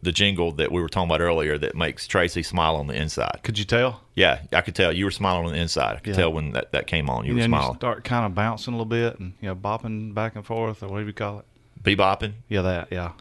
[0.03, 3.40] the jingle that we were talking about earlier that makes Tracy smile on the inside.
[3.42, 4.03] Could you tell?
[4.14, 5.96] Yeah, I could tell you were smiling on the inside.
[5.96, 6.20] I could Yeah.
[6.22, 7.24] tell when that, that came on.
[7.26, 9.55] You And were then you start kind of bouncing a little bit and you know
[9.55, 11.44] bopping back and forth or whatever you call it.
[11.83, 12.33] Bebopping.
[12.49, 12.88] Yeah, that.
[12.90, 13.12] Yeah,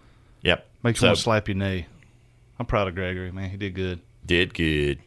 [0.43, 0.67] Yep.
[0.83, 1.85] makes So- you want to slap your knee.
[2.59, 3.49] I'm proud of Gregory, man.
[3.49, 3.99] He did good.
[4.25, 4.99] Did good.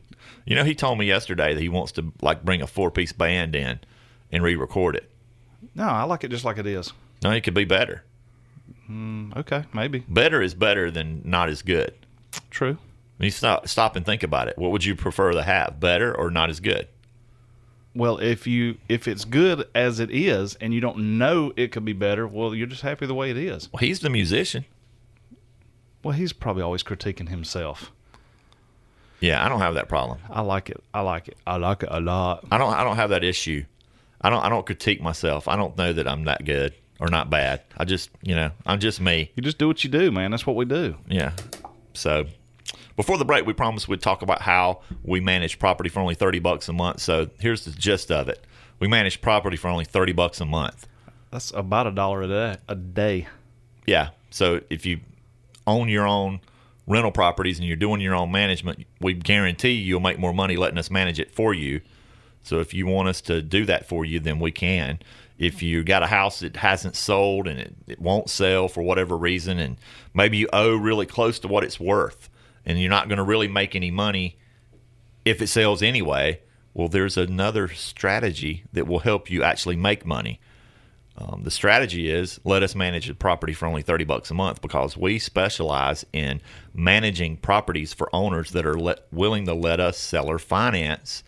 [0.47, 3.13] You know, he told me yesterday that he wants to like bring a four piece
[3.13, 3.81] band in
[4.31, 5.11] and re record it.
[5.75, 6.93] No, I like it just like it is.
[7.23, 8.03] No, it could be better.
[8.91, 11.95] Mm, okay, maybe Better is better than not as good.
[12.51, 12.79] true.
[13.19, 15.79] When you stop stop and think about it, what would you prefer to have?
[15.79, 16.89] Better or not as good?
[17.95, 21.85] Well, if you if it's good as it is, and you don't know it could
[21.85, 23.69] be better, well, you're just happy the way it is.
[23.73, 24.65] Well, he's the musician.
[26.03, 27.93] Well, he's probably always critiquing himself.
[29.21, 30.19] Yeah, I don't have that problem.
[30.31, 30.83] I like it.
[30.93, 31.37] I like it.
[31.47, 32.45] I like it a lot.
[32.51, 33.65] I don't I don't have that issue.
[34.21, 35.47] I don't I don't critique myself.
[35.47, 37.63] I don't know that I'm that good or not bad.
[37.77, 39.31] I just you know I'm just me.
[39.37, 40.31] You just do what you do, man.
[40.33, 40.97] That's what we do.
[41.09, 41.33] Yeah.
[41.95, 42.27] So
[42.97, 46.39] before the break, we promised we'd talk about how we manage property for only thirty
[46.39, 47.01] bucks a month.
[47.01, 48.45] So here's the gist of it:
[48.79, 50.87] we manage property for only thirty bucks a month.
[51.31, 52.57] That's about a dollar a day.
[52.69, 53.27] A day.
[53.87, 54.11] Yeah.
[54.31, 55.01] So if you
[55.67, 56.41] own your own
[56.87, 60.79] rental properties and you're doing your own management, we guarantee you'll make more money letting
[60.79, 61.81] us manage it for you.
[62.43, 64.99] So if you want us to do that for you, then we can.
[65.39, 69.17] If you got a house that hasn't sold and it, it won't sell for whatever
[69.17, 69.77] reason, and
[70.13, 72.29] maybe you owe really close to what it's worth,
[72.65, 74.37] and you're not going to really make any money
[75.25, 76.41] if it sells anyway,
[76.75, 80.41] well, there's another strategy that will help you actually make money.
[81.17, 84.63] Um, the strategy is let us manage the property for only 30 bucks a month
[84.63, 86.41] because we specialize in
[86.73, 91.23] managing properties for owners that are let, willing to let us seller finance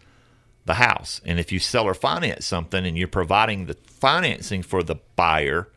[0.65, 1.21] the house.
[1.27, 5.69] And if you seller finance something and you're providing the financing for the buyer,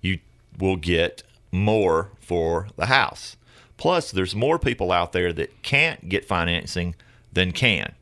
[0.00, 0.20] you
[0.56, 3.36] will get more for the house.
[3.82, 6.94] Plus, there's more people out there that can't get financing
[7.32, 7.96] than can.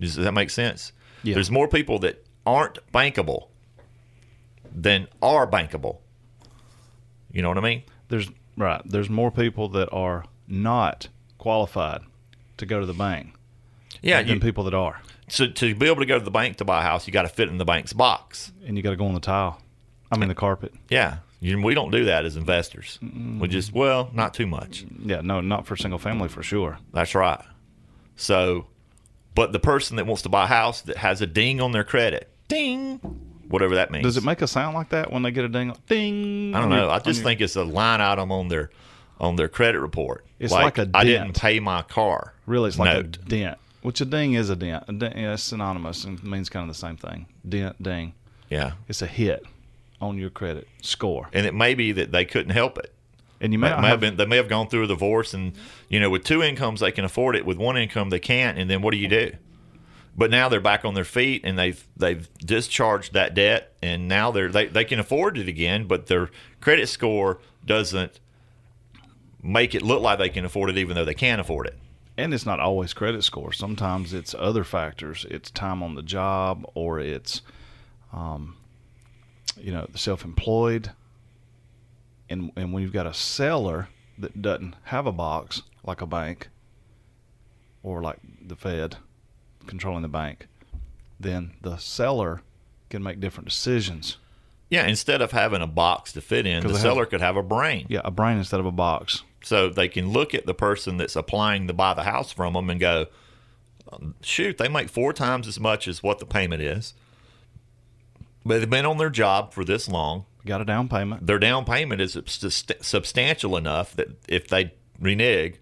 [0.00, 0.92] Does that make sense?
[1.22, 1.34] Yeah.
[1.34, 3.48] There's more people that aren't bankable
[4.74, 5.98] than are bankable.
[7.30, 7.82] You know what I mean?
[8.08, 8.80] There's right.
[8.86, 12.00] There's more people that are not qualified
[12.56, 13.34] to go to the bank
[14.00, 14.22] Yeah.
[14.22, 15.02] than You, people that are.
[15.28, 17.22] so to be able to go to the bank to buy a house, you got
[17.22, 18.50] to fit in the bank's box.
[18.66, 19.60] And you got to go on the tile.
[20.10, 20.72] I mean the carpet.
[20.88, 21.18] Yeah.
[21.40, 22.98] You, we don't do that as investors.
[23.00, 24.84] We just, well, not too much.
[25.02, 26.78] Yeah, no, not for single family for sure.
[26.92, 27.40] That's right.
[28.16, 28.66] So,
[29.34, 31.84] but the person that wants to buy a house that has a ding on their
[31.84, 32.98] credit, ding,
[33.48, 34.04] whatever that means.
[34.04, 35.74] Does it make a sound like that when they get a ding?
[35.88, 36.54] Ding.
[36.54, 36.90] I don't know.
[36.90, 38.70] I just think it's a line item on their
[39.18, 40.26] on their credit report.
[40.38, 41.40] It's like a I didn't dent.
[41.40, 42.34] pay my car.
[42.46, 43.16] really it's like note.
[43.16, 44.84] a dent, which a ding is a dent.
[44.88, 47.26] A dent yeah, it's synonymous and means kind of the same thing.
[47.48, 48.12] Dent, ding.
[48.50, 49.44] Yeah, It's a hit
[50.00, 52.92] on your credit score, and it may be that they couldn't help it.
[53.40, 55.52] and you may May, have, been, they may have gone through a divorce, and
[55.88, 57.44] you know, with two incomes they can afford it.
[57.46, 59.32] With one income they can't, and then what do you do?
[60.16, 64.30] But now they're back on their feet, and they've they've discharged that debt, and now
[64.30, 68.18] they're they, they can afford it again, but their credit score doesn't
[69.42, 71.78] make it look like they can afford it, even though they can afford it.
[72.18, 73.52] and it's not always credit score.
[73.52, 75.24] Sometimes it's other factors.
[75.30, 77.40] It's time on the job, or it's,
[78.12, 78.56] um,
[79.56, 80.90] you know, the self-employed.
[82.28, 86.48] And and when you've got a seller that doesn't have a box like a bank,
[87.82, 88.96] or like the Fed
[89.66, 90.46] controlling the bank,
[91.18, 92.42] then the seller
[92.88, 94.18] can make different decisions.
[94.68, 97.36] Yeah, instead of having a box to fit in, the they have- seller could have
[97.36, 97.86] a brain.
[97.88, 99.24] Yeah, a brain instead of a box.
[99.42, 102.68] So they can look at the person that's applying to buy the house from them
[102.70, 103.06] and go,
[104.20, 106.92] shoot, they make four times as much as what the payment is.
[108.44, 110.24] But they've been on their job for this long.
[110.46, 111.26] Got a down payment.
[111.26, 112.16] Their down payment is
[112.80, 115.56] substantial enough that if they renege,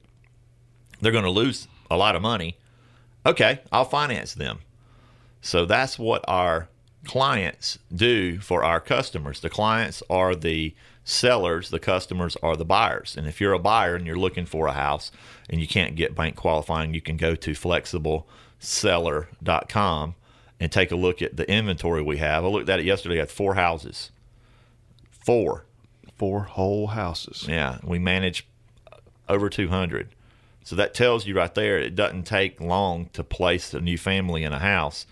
[1.00, 2.56] they're going to lose a lot of money.
[3.26, 4.60] Okay, I'll finance them.
[5.40, 6.68] So that's what our
[7.04, 9.40] clients do for our customers.
[9.40, 13.16] The clients are the sellers, the customers are the buyers.
[13.16, 15.10] And if you're a buyer and you're looking for a house
[15.48, 20.14] and you can't get bank qualifying, you can go to flexibleseller.com
[20.60, 22.44] and take a look at the inventory we have.
[22.44, 23.16] I looked at it yesterday.
[23.16, 24.10] I had four houses.
[25.10, 25.64] Four.
[26.16, 27.46] Four whole houses.
[27.48, 28.46] Yeah, we manage
[29.28, 30.08] over 200.
[30.64, 34.42] So that tells you right there it doesn't take long to place a new family
[34.42, 35.06] in a house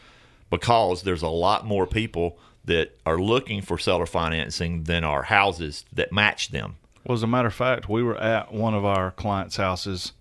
[0.51, 5.85] because there's a lot more people that are looking for seller financing than are houses
[5.93, 6.77] that match them.
[7.05, 10.13] Well, as a matter of fact, we were at one of our clients' houses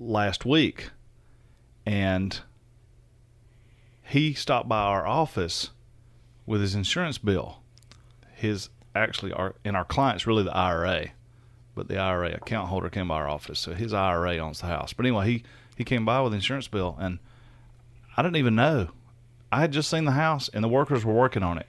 [0.00, 0.90] last week,
[1.84, 2.40] and
[4.08, 5.70] he stopped by our office
[6.46, 7.58] with his insurance bill.
[8.34, 11.08] His actually, our and our client's really the IRA,
[11.74, 14.94] but the IRA account holder came by our office, so his IRA owns the house.
[14.94, 15.42] But anyway, he
[15.76, 17.18] he came by with insurance bill, and
[18.16, 18.88] I didn't even know.
[19.52, 21.66] I had just seen the house, and the workers were working on it,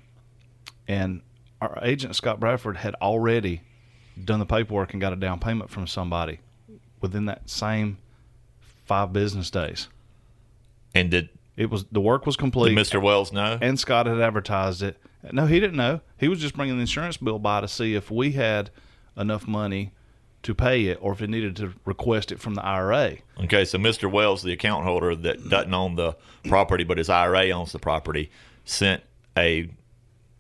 [0.88, 1.22] and
[1.62, 3.62] our agent Scott Bradford had already
[4.24, 6.40] done the paperwork and got a down payment from somebody
[7.02, 7.98] within that same
[8.86, 9.90] five business days.
[10.96, 13.02] And did It was the work was Did complete, Mr.
[13.02, 13.58] Wells know?
[13.62, 14.98] and Scott had advertised it.
[15.34, 16.00] No, he didn't know.
[16.18, 18.70] He was just bringing the insurance bill by to see if we had
[19.18, 19.92] enough money
[20.44, 23.18] to pay it, or if it needed to request it from the IRA.
[23.44, 24.10] Okay, so Mr.
[24.10, 28.32] Wells, the account holder that doesn't own the property, but his IRA owns the property,
[28.64, 29.04] sent
[29.38, 29.70] a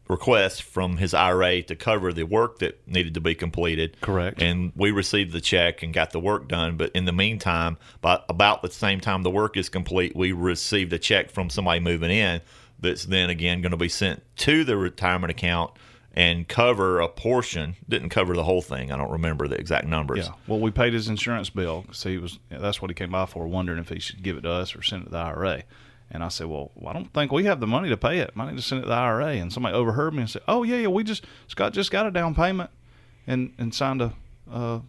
[0.09, 3.95] request from his IRA to cover the work that needed to be completed.
[4.01, 4.41] Correct.
[4.41, 6.77] And we received the check and got the work done.
[6.77, 10.91] But in the meantime, by about the same time the work is complete, we received
[10.93, 12.41] a check from somebody moving in
[12.79, 15.71] that's then again going to be sent to the retirement account
[16.13, 17.75] and cover a portion.
[17.87, 18.91] Didn't cover the whole thing.
[18.91, 20.25] I don't remember the exact numbers.
[20.25, 20.33] Yeah.
[20.47, 21.85] Well, we paid his insurance bill.
[21.91, 24.41] So he was that's what he came by for, wondering if he should give it
[24.41, 25.63] to us or send it to the IRA.
[26.11, 28.31] And I said, Well, I don't think we have the money to pay it.
[28.35, 29.33] I need to send it to the IRA.
[29.35, 32.11] And somebody overheard me and said, Oh yeah, yeah, we just Scott just got a
[32.11, 32.69] down payment
[33.27, 34.13] and and signed a
[34.51, 34.79] uh,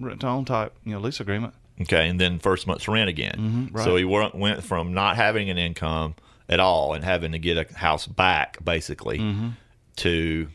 [0.00, 1.54] rent to own type you know lease agreement.
[1.80, 3.68] Okay, and then first month's rent again.
[3.70, 3.84] Mhm, right.
[3.84, 6.14] So he went went from not having an income
[6.48, 9.48] at all and having to get a house back basically Mm-hmm.
[9.96, 10.48] to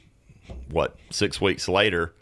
[0.69, 2.13] what six weeks later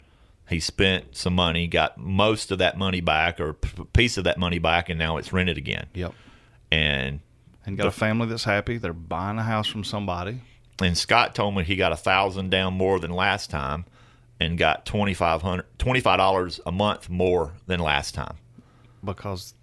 [0.48, 4.38] he spent some money, got most of that money back or p- piece of that
[4.38, 5.86] money back, and now it's rented again.
[5.94, 6.12] Yep.
[6.70, 7.20] And
[7.64, 8.76] And got a family that's happy.
[8.78, 10.40] They're buying a house from somebody.
[10.82, 13.84] and Scott told me he got a thousand down more than last time,
[14.40, 18.36] and got twenty five hundred twenty five dollars a month more than last time.
[19.04, 19.54] Because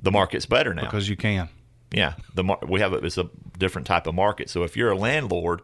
[0.00, 0.82] The market's better now.
[0.84, 1.48] because you can.
[1.92, 4.50] Yeah, the mar- we have a, it's a different type of market.
[4.50, 5.62] So if you're a landlord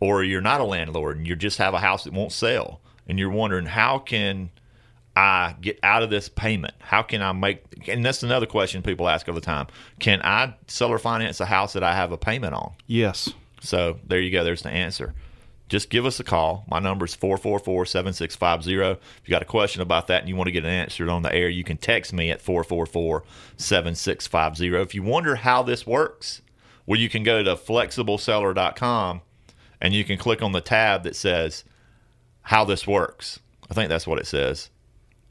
[0.00, 3.18] or you're not a landlord and you just have a house that won't sell and
[3.18, 4.50] you're wondering how can
[5.18, 6.74] I get out of this payment?
[6.78, 9.66] How can I make and that's another question people ask all the time.
[9.98, 12.72] Can I seller finance a house that I have a payment on?
[12.86, 13.34] Yes.
[13.60, 14.44] So there you go.
[14.44, 15.14] There's the answer.
[15.68, 16.64] Just give us a call.
[16.70, 18.74] My number is 444 7650.
[18.74, 21.22] If you got a question about that and you want to get an answer on
[21.22, 23.24] the air, you can text me at 444
[23.56, 24.76] 7650.
[24.76, 26.42] If you wonder how this works,
[26.86, 29.22] well, you can go to flexibleseller.com
[29.80, 31.64] and you can click on the tab that says
[32.42, 33.40] how this works.
[33.68, 34.70] I think that's what it says.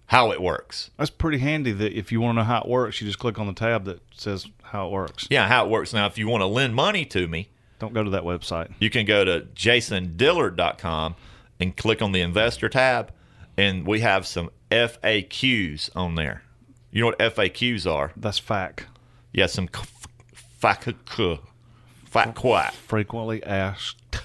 [0.08, 0.90] How it works.
[0.98, 3.38] That's pretty handy that if you want to know how it works, you just click
[3.40, 5.28] on the tab that says how it works.
[5.30, 5.94] Yeah, how it works.
[5.94, 8.74] Now, if you want to lend money to me, Don't go to that website.
[8.80, 11.16] you can go to jasondillard.com
[11.60, 13.12] and click on the investor tab
[13.58, 16.44] and we have some FAQs on there.
[16.92, 18.12] You know what FAQs are?
[18.16, 18.84] That's FAQ.
[19.34, 21.40] Yeah, some FAQ.
[22.12, 22.72] FAQ.
[22.72, 24.22] Frequently asked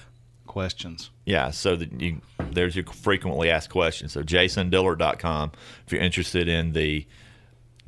[0.47, 1.09] questions.
[1.25, 2.21] Yeah, so that you
[2.53, 4.13] there's your frequently asked questions.
[4.13, 5.51] So jasondillard.com
[5.85, 7.05] if you're interested in the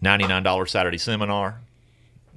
[0.03, 1.61] $99 Saturday seminar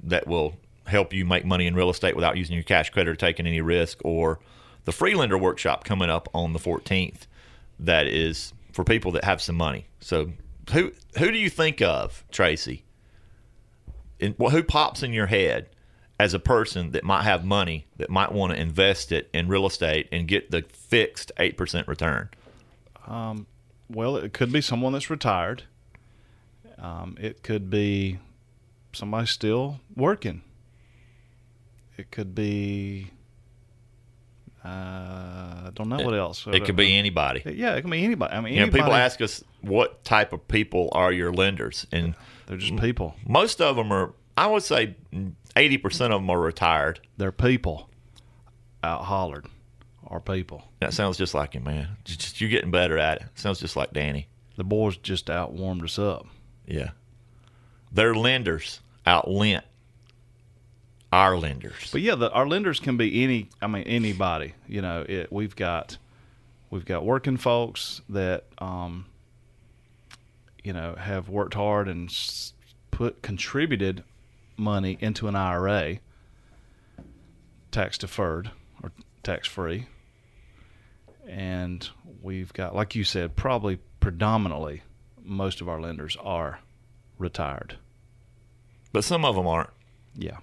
[0.03, 3.15] that will help you make money in real estate without using your cash credit or
[3.15, 4.39] taking any risk or
[4.85, 7.27] the free lender workshop coming up on the 14th
[7.79, 9.87] that is for people that have some money.
[9.99, 10.31] So
[10.71, 12.83] who who do you think of, Tracy?
[14.19, 15.69] And who pops in your head
[16.19, 19.65] as a person that might have money that might want to invest it in real
[19.65, 22.29] estate and get the fixed 8% return?
[23.91, 25.63] Well, it could be someone that's retired.
[26.77, 28.19] Um, it could be
[28.93, 30.43] somebody still working.
[31.97, 33.09] It could be.
[34.63, 36.45] Uh, I don't know what else.
[36.47, 37.41] It could be anybody.
[37.45, 38.33] Yeah, it can be anybody.
[38.33, 42.13] I mean, You know, people ask us what type of people are your lenders, and
[42.45, 43.15] They're just people.
[43.25, 44.13] most of them are.
[44.37, 44.95] I would say
[45.55, 46.99] eighty percent of them are retired.
[47.17, 47.89] They're people.
[48.83, 49.45] Out hollered
[50.07, 50.63] are people.
[50.79, 51.89] That sounds just like him, man.
[52.05, 53.27] Just, you're getting better at it.
[53.35, 54.27] Sounds just like Danny.
[54.55, 56.27] The boys just out warmed us up.
[56.65, 56.91] Yeah,
[57.91, 59.65] their lenders out lent
[61.11, 61.89] our lenders.
[61.91, 63.49] But yeah, the, our lenders can be any.
[63.61, 64.53] I mean, anybody.
[64.67, 65.97] You know, it, we've got
[66.69, 69.05] we've got working folks that um,
[70.63, 72.13] you know have worked hard and
[72.91, 74.03] put contributed
[74.59, 75.99] money into an IRA,
[77.71, 78.51] tax deferred
[78.83, 78.91] or
[79.23, 79.87] tax free,
[81.27, 81.89] and
[82.21, 84.83] we've got, like you said, probably predominantly
[85.23, 86.59] most of our lenders are
[87.17, 87.77] retired.
[88.91, 89.69] But some of them aren't.
[90.15, 90.37] Yeah.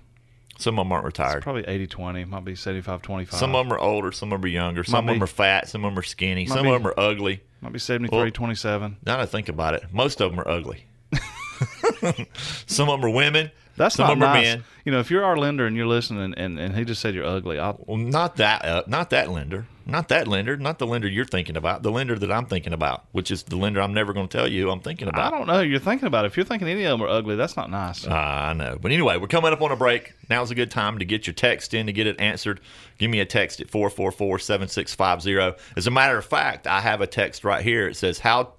[0.59, 1.43] Some of them aren't retired.
[1.43, 3.39] Probably 80 20, might be 75 25.
[3.39, 4.11] Some of them are older.
[4.13, 4.85] Some of them are younger.
[4.85, 5.69] Some Might of them be- are fat.
[5.69, 6.47] Some of them are skinny.
[6.47, 7.43] Some be- of them are ugly.
[7.61, 8.97] Might be 73 Well- 27.
[9.05, 10.85] Now that I think about it, most of them are ugly.
[12.67, 13.51] some of them are women.
[13.77, 14.45] That's some not nice.
[14.45, 14.65] men.
[14.85, 17.27] You know, if you're our lender and you're listening and, and he just said you're
[17.27, 21.09] ugly, I'll, Well, not that, uh, not that lender, not that lender, not the lender
[21.09, 21.83] you're thinking about.
[21.83, 24.49] The lender that I'm thinking about, which is the lender I'm never going to tell
[24.49, 25.33] you I'm thinking about.
[25.33, 26.25] I don't know who you're thinking about.
[26.25, 28.07] If you're thinking any of them are ugly, that's not nice.
[28.09, 28.79] Ah, I know.
[28.81, 30.15] But anyway, we're coming up on a break.
[30.31, 32.61] Now's a good time to get your text in to get it answered.
[32.99, 35.63] Give me a text at 444 7650.
[35.77, 37.89] As a matter of fact, I have a text right here.
[37.89, 38.53] It says, How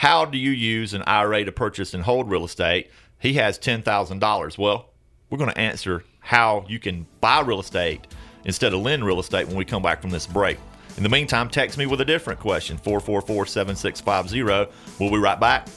[0.00, 2.90] how do you use an IRA to purchase and hold real estate?
[3.20, 4.58] He has $10,000.
[4.58, 4.90] Well,
[5.28, 8.06] we're going to answer how you can buy real estate
[8.44, 10.58] instead of lend real estate when we come back from this break.
[10.96, 14.72] In the meantime, text me with a different question 444 7650.
[14.98, 15.68] We'll be right back.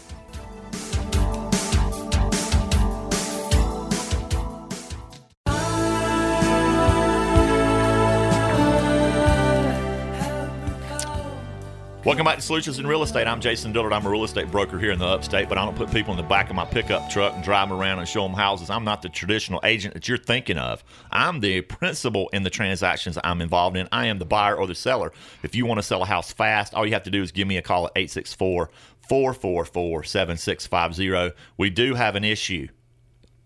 [12.06, 13.28] Welcome back to Solutions in Real Estate.
[13.28, 13.94] I'm Jason Dillard.
[13.94, 16.18] I'm a real estate broker here in the upstate, but I don't put people in
[16.18, 18.70] the back of my pickup truck and drive them around and show them houses.
[18.70, 20.84] I'm not the traditional agent that you're thinking of.
[21.12, 23.88] I'm the principal in the transactions I'm involved in.
[23.94, 25.14] I am the buyer or the seller.
[25.44, 27.48] If you want to sell a house fast, all you have to do is give
[27.48, 28.70] me a call at 864
[29.08, 31.38] 444 7650.
[31.58, 32.68] We do have an issue.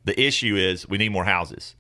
[0.06, 1.76] The issue is we need more houses.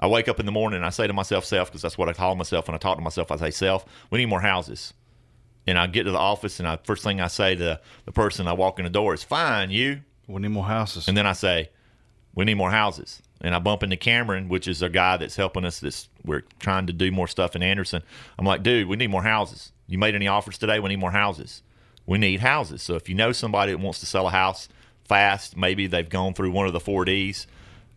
[0.00, 2.08] I wake up in the morning and I say to myself, self, because that's what
[2.08, 2.66] I call myself.
[2.66, 4.94] When I talk to myself, I say, self, we need more houses
[5.68, 8.48] and I get to the office, and I first thing I say to the person
[8.48, 11.08] I walk in the door is, "Fine, you." We need more houses.
[11.08, 11.70] And then I say,
[12.34, 15.64] "We need more houses." And I bump into Cameron, which is a guy that's helping
[15.64, 15.78] us.
[15.80, 18.02] This we're trying to do more stuff in Anderson.
[18.38, 19.72] I'm like, "Dude, we need more houses.
[19.86, 20.80] You made any offers today?
[20.80, 21.62] We need more houses.
[22.06, 22.82] We need houses.
[22.82, 24.68] So if you know somebody that wants to sell a house
[25.04, 27.46] fast, maybe they've gone through one of the four Ds: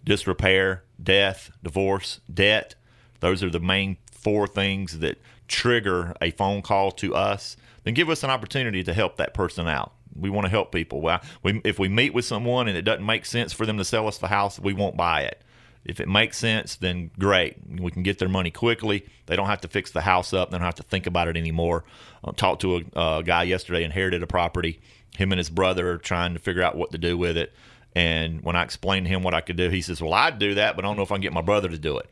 [0.03, 2.75] disrepair, death, divorce, debt.
[3.21, 5.17] Those are the main four things that
[5.47, 9.67] trigger a phone call to us, then give us an opportunity to help that person
[9.67, 9.93] out.
[10.15, 11.01] We want to help people.
[11.01, 13.85] Well, we, if we meet with someone and it doesn't make sense for them to
[13.85, 15.41] sell us the house, we won't buy it.
[15.83, 17.57] If it makes sense, then great.
[17.79, 19.05] We can get their money quickly.
[19.25, 20.51] They don't have to fix the house up.
[20.51, 21.85] They don't have to think about it anymore.
[22.23, 24.79] I talked to a uh, guy yesterday, inherited a property.
[25.17, 27.53] Him and his brother are trying to figure out what to do with it.
[27.95, 30.53] And when I explained to him what I could do, he says, Well, I'd do
[30.55, 32.09] that, but I don't know if I can get my brother to do it.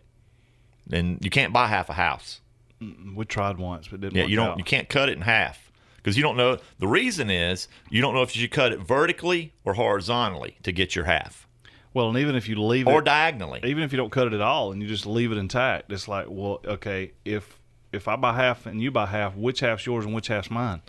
[0.91, 2.41] And you can't buy half a house.
[2.81, 4.47] Mm, we tried once, but didn't Yeah, work you don't.
[4.49, 4.57] out.
[4.57, 6.57] You can't cut it in half because you don't know.
[6.79, 10.71] The reason is you don't know if you should cut it vertically or horizontally to
[10.71, 11.47] get your half,
[11.93, 13.59] Well, and even if you leave it or it, diagonally.
[13.63, 16.07] even if you don't cut it at all and you just leave it intact, it's
[16.07, 17.59] like, well, okay, if
[17.91, 20.81] if I buy half and you buy half, which half's yours and which half's mine?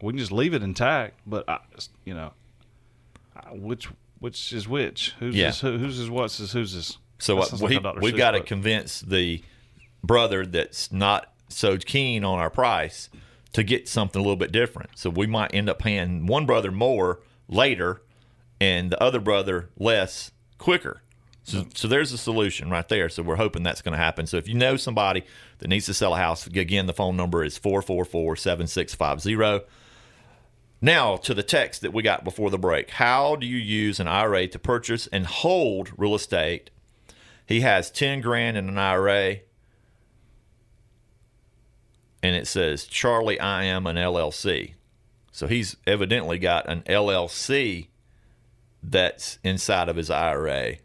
[0.00, 1.58] We can just leave it intact, but I,
[2.06, 2.32] you know,
[3.52, 3.88] which
[4.20, 5.14] which is which?
[5.18, 5.48] Who's Yeah.
[5.48, 6.98] is who, whose is what's is whose is?
[7.18, 9.42] So what, we like we Seuss got to convince the
[10.02, 13.08] brother that's not so keen on our price
[13.52, 14.90] to get something a little bit different.
[14.96, 18.02] So we might end up paying one brother more later,
[18.60, 21.02] and the other brother less quicker.
[21.42, 23.08] So, so there's a solution right there.
[23.08, 24.26] So we're hoping that's going to happen.
[24.26, 25.24] So if you know somebody
[25.58, 29.66] that needs to sell a house, again, the phone number is 444 7650.
[30.82, 32.90] Now, to the text that we got before the break.
[32.90, 36.70] How do you use an IRA to purchase and hold real estate?
[37.44, 39.40] He has 10 grand in an IRA,
[42.22, 44.74] and it says, Charlie, I am an LLC.
[45.32, 47.88] So he's evidently got an LLC
[48.82, 50.76] that's inside of his IRA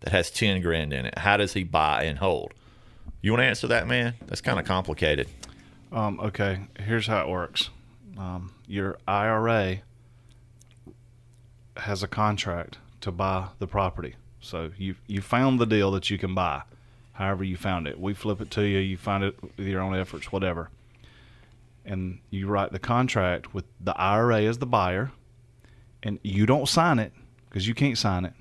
[0.00, 1.18] that has 10 grand in it.
[1.18, 2.52] How does he buy and hold?
[3.22, 4.14] You want to answer that, man?
[4.26, 5.28] That's kind of complicated.
[5.90, 7.70] Um, okay, here's how it works.
[8.18, 9.78] Um, your IRA
[11.76, 14.16] has a contract to buy the property.
[14.40, 16.62] So you you found the deal that you can buy,
[17.12, 17.98] however you found it.
[17.98, 18.78] We flip it to you.
[18.78, 20.68] You find it with your own efforts, whatever.
[21.84, 25.12] And you write the contract with the IRA as the buyer,
[26.02, 27.12] and you don't sign it
[27.48, 28.32] because you can't sign it.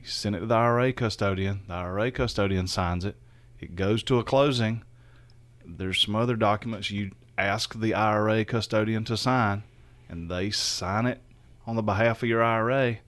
[0.00, 1.62] You send it to the IRA custodian.
[1.68, 3.16] The IRA custodian signs it.
[3.60, 4.82] It goes to a closing
[5.68, 9.62] there's some other documents you ask the IRA custodian to sign,
[10.08, 11.20] and they sign it
[11.66, 12.98] on the behalf of your IRA,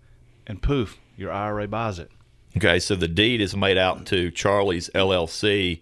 [0.47, 2.11] and poof, your IRA buys it.
[2.57, 5.81] Okay, so the deed is made out to Charlie's LLC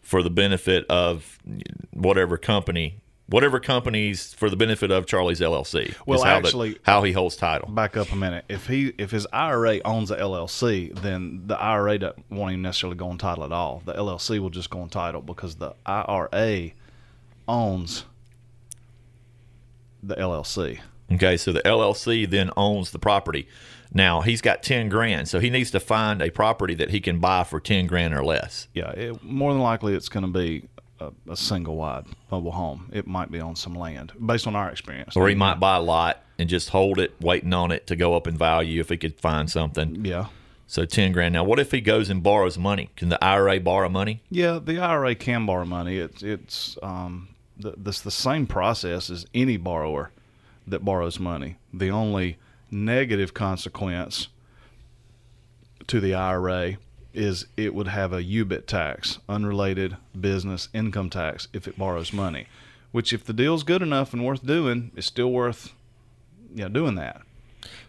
[0.00, 1.38] for the benefit of
[2.00, 5.90] whatever company, whatever companies for the benefit of Charlie's LLC.
[5.90, 7.68] is Well, how the- actually- how he holds title.
[7.70, 8.44] Back up a minute.
[8.48, 12.96] If he if his IRA owns a LLC, then the IRA do- won't even necessarily
[12.96, 13.82] go on title at all.
[13.84, 16.72] The LLC will just go on title because the IRA
[17.46, 18.04] owns
[20.02, 20.80] the LLC.
[21.12, 23.48] Okay, so the LLC then owns the property.
[23.92, 27.18] Now he's got ten grand, so he needs to find a property that he can
[27.18, 28.68] buy for ten grand or less.
[28.72, 30.68] Yeah, it, more than likely it's going to be
[31.00, 32.90] a, a single wide mobile home.
[32.92, 35.16] It might be on some land, based on our experience.
[35.16, 38.14] Or he might buy a lot and just hold it, waiting on it to go
[38.14, 40.04] up in value if he could find something.
[40.04, 40.26] Yeah,
[40.66, 41.32] So ten grand.
[41.34, 42.90] Now, what if he goes and borrows money?
[42.96, 44.22] Can the IRA borrow money?
[44.30, 44.58] yeah.
[44.62, 45.96] The IRA can borrow money.
[45.98, 47.28] It's it's um
[47.58, 50.12] the, this the same process as any borrower
[50.66, 51.56] that borrows money.
[51.74, 52.38] The only
[52.70, 54.28] negative consequence
[55.88, 56.76] to the IRA
[57.12, 62.46] is it would have a UBIT tax, unrelated business income tax, if it borrows money.
[62.92, 65.72] Which, if the deal's good enough and worth doing, is still worth,
[66.54, 67.22] you know, doing that.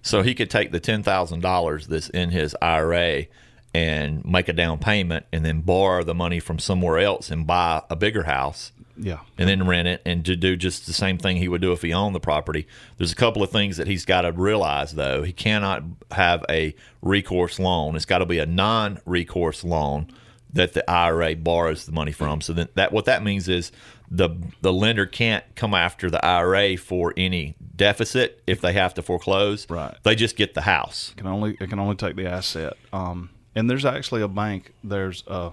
[0.01, 3.26] So he could take the ten thousand dollars that's in his IRA
[3.74, 7.82] and make a down payment and then borrow the money from somewhere else and buy
[7.89, 8.72] a bigger house
[9.04, 9.20] Yeah.
[9.38, 11.82] and then rent it and to do just the same thing he would do if
[11.82, 12.68] he owned the property.
[12.97, 15.24] There's a couple of things that he's got to realize though.
[15.24, 17.95] He cannot have a recourse loan.
[17.95, 20.08] It's got to be a non-recourse loan
[20.54, 22.41] that the IRA borrows the money from.
[22.41, 23.72] So then that what that means is
[24.10, 24.30] the
[24.62, 29.70] the lender can't come after the IRA for any deficit if they have to foreclose.
[29.70, 29.95] Right.
[30.04, 31.14] They just get the house.
[31.18, 32.74] can only it can only take the asset.
[32.91, 34.74] Um, and there's actually a bank.
[34.84, 35.52] There's a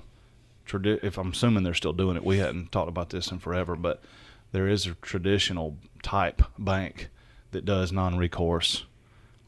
[0.69, 3.77] tradi- If I'm assuming they're still doing it, we hadn't talked about this in forever,
[3.77, 4.03] but
[4.53, 7.09] there is a traditional type bank
[7.51, 8.85] that does non-recourse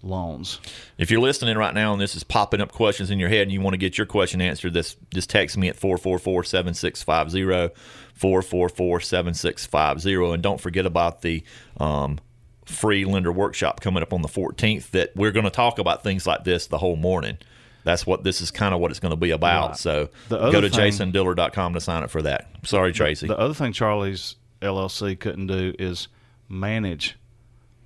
[0.03, 0.61] loans.
[0.99, 3.53] If you're listening right now and this is popping up questions in your head and
[3.53, 7.71] you want to get your question answered, this just text me at 444-7650,
[8.19, 10.35] 444-7650.
[10.35, 11.43] And don't forget about the
[11.79, 12.19] um,
[12.65, 16.27] free lender workshop coming up on the 14th that we're going to talk about things
[16.27, 17.39] like this the whole morning.
[17.85, 19.69] That's what this is kind of what it's going to be about.
[19.71, 19.77] Right.
[19.77, 22.49] So go to thing- jasondillard.com to sign up for that.
[22.65, 23.27] Sorry, Tracy.
[23.27, 26.09] The other thing Charlie's LLC couldn't do is
[26.49, 27.17] manage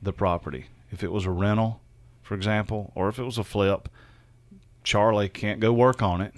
[0.03, 0.66] the property.
[0.90, 1.80] If it was a rental,
[2.22, 3.88] for example, or if it was a flip,
[4.82, 6.34] Charlie can't go work on it.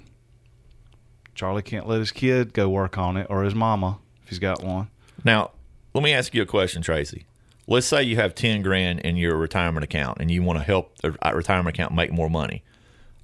[1.35, 4.63] Charlie can't let his kid go work on it or his mama if he's got
[4.63, 4.89] one.
[5.23, 5.51] Now,
[5.93, 7.25] let me ask you a question, Tracy.
[7.67, 10.97] Let's say you have 10 grand in your retirement account and you want to help
[10.99, 12.63] the uh, retirement account make more money.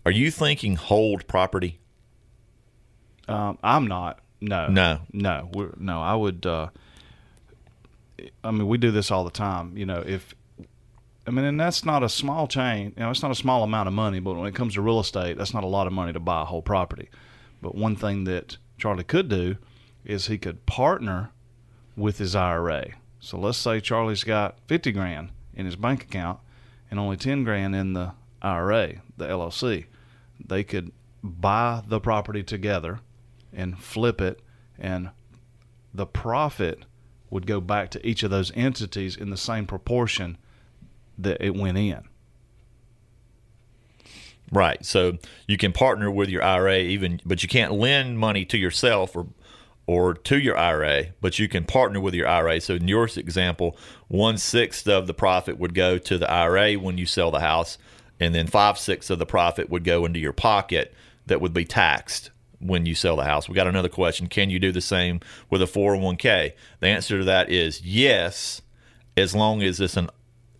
[0.05, 1.79] Are you thinking hold property?
[3.27, 4.19] Um, I'm not.
[4.41, 4.67] No.
[4.67, 4.99] No.
[5.11, 5.49] No.
[5.53, 6.01] We're, no.
[6.01, 6.45] I would.
[6.45, 6.67] Uh,
[8.43, 9.77] I mean, we do this all the time.
[9.77, 10.35] You know, if
[11.25, 12.93] I mean, and that's not a small chain.
[12.97, 14.19] You know, it's not a small amount of money.
[14.19, 16.41] But when it comes to real estate, that's not a lot of money to buy
[16.41, 17.09] a whole property.
[17.61, 19.55] But one thing that Charlie could do
[20.03, 21.31] is he could partner
[21.95, 22.87] with his IRA.
[23.21, 26.39] So let's say Charlie's got fifty grand in his bank account
[26.91, 29.85] and only ten grand in the IRA, the LLC.
[30.39, 30.91] They could
[31.23, 32.99] buy the property together
[33.51, 34.41] and flip it,
[34.77, 35.11] and
[35.93, 36.83] the profit
[37.29, 40.37] would go back to each of those entities in the same proportion
[41.17, 42.03] that it went in.
[44.51, 44.85] Right.
[44.85, 45.17] So
[45.47, 49.27] you can partner with your IRA even but you can't lend money to yourself or
[49.85, 52.61] or to your IRA, but you can partner with your IRA.
[52.61, 53.75] So in your example,
[54.07, 57.77] one sixth of the profit would go to the IRA when you sell the house,
[58.23, 60.93] and then five sixths of the profit would go into your pocket
[61.25, 63.49] that would be taxed when you sell the house.
[63.49, 64.27] We got another question.
[64.27, 65.19] Can you do the same
[65.49, 66.53] with a 401k?
[66.79, 68.61] The answer to that is yes,
[69.17, 70.09] as long as it's an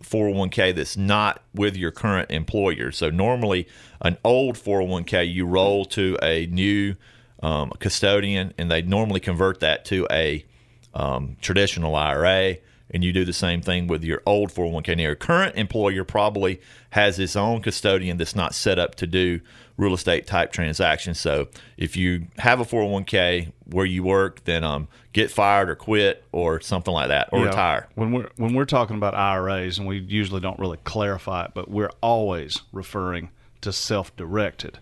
[0.02, 2.92] 401k that's not with your current employer.
[2.92, 3.66] So normally,
[4.02, 6.96] an old 401k you roll to a new
[7.42, 10.44] um, custodian, and they normally convert that to a
[10.92, 12.58] um, traditional IRA.
[12.94, 14.96] And you do the same thing with your old 401k.
[14.96, 19.40] Now, your current employer probably has its own custodian that's not set up to do
[19.76, 21.18] real estate type transactions.
[21.18, 26.22] So if you have a 401k where you work, then um, get fired or quit
[26.30, 27.46] or something like that, or Yeah.
[27.46, 27.88] retire.
[27.96, 31.68] When we're when we're talking about IRAs, and we usually don't really clarify it, but
[31.68, 33.30] we're always referring
[33.62, 34.78] to self-directed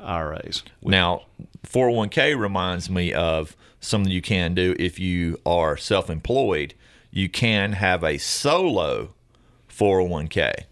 [0.00, 0.62] IRAs.
[0.82, 1.22] Now,
[1.64, 6.74] 401k reminds me of something you can do if you are self employed.
[7.16, 9.14] You can have a solo
[9.70, 10.64] 401k.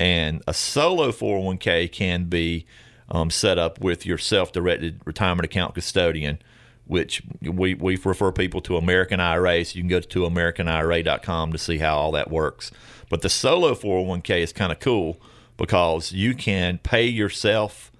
[0.00, 2.66] And a solo 401k can be
[3.08, 6.40] um, set up with your self directed retirement account custodian,
[6.88, 9.64] which we, we refer people to American IRA.
[9.64, 12.72] So you can go to AmericanIRA.com to see how all that works.
[13.08, 15.20] But the solo 401k is kind of cool
[15.56, 17.92] because you can pay yourself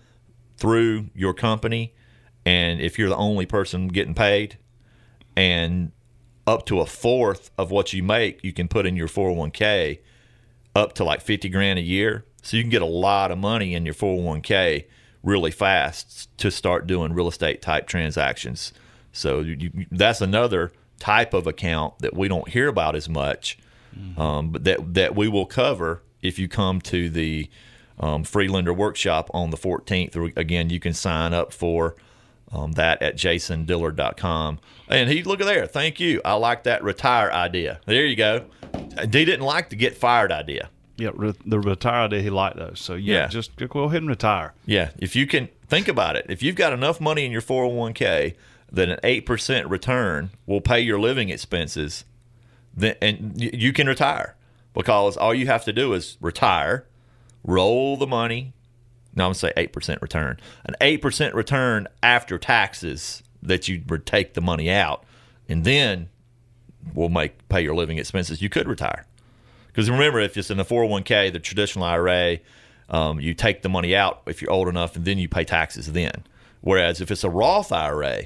[0.57, 1.95] through your company
[2.45, 4.59] and if you're the only person getting paid
[5.37, 5.93] and
[6.47, 9.99] up to a fourth of what you make you can put in your 401k
[10.75, 13.75] up to like 50 grand a year so you can get a lot of money
[13.75, 14.85] in your 401k
[15.23, 18.73] really fast to start doing real estate type transactions
[19.13, 23.59] so you, you- that's another type of account that we don't hear about as much
[24.17, 27.49] um, but that that we will cover if you come to the
[27.99, 30.37] um, free lender workshop on the 14th.
[30.37, 31.97] Again, you can sign up for
[32.53, 34.59] um, that at jasondillard.com.
[34.91, 35.67] And he, look at there.
[35.67, 36.21] Thank you.
[36.25, 37.81] I like that retire idea.
[37.87, 38.45] There you go.
[39.01, 40.69] He didn't like the get fired idea.
[40.97, 42.81] Yeah, re- the retire idea he liked those.
[42.81, 43.27] So yeah, Yeah.
[43.29, 44.53] just go ahead and retire.
[44.67, 48.35] Yeah, if you can think about it, if you've got enough money in your 401k
[48.73, 52.05] that an 8% return will pay your living expenses,
[52.77, 54.37] then and you can retire
[54.75, 56.87] because all you have to do is retire,
[57.45, 58.53] roll the money.
[59.15, 60.39] No, I'm going to say 8% return.
[60.65, 65.05] An 8% return after taxes that you would take the money out
[65.49, 66.09] and then
[66.95, 68.41] we'll make pay your living expenses.
[68.43, 69.07] You could retire.
[69.69, 72.39] Because remember, if it's in a 401k, the traditional IRA,
[72.93, 75.93] Um, you take the money out if you're old enough, and then you pay taxes
[75.93, 76.25] then.
[76.61, 78.25] Whereas if it's a Roth IRA,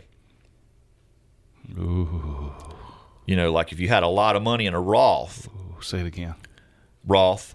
[1.79, 2.53] Ooh.
[3.27, 6.01] you know, like if you had a lot of money in a Roth, Ooh, say
[6.01, 6.35] it again.
[7.07, 7.55] Roth,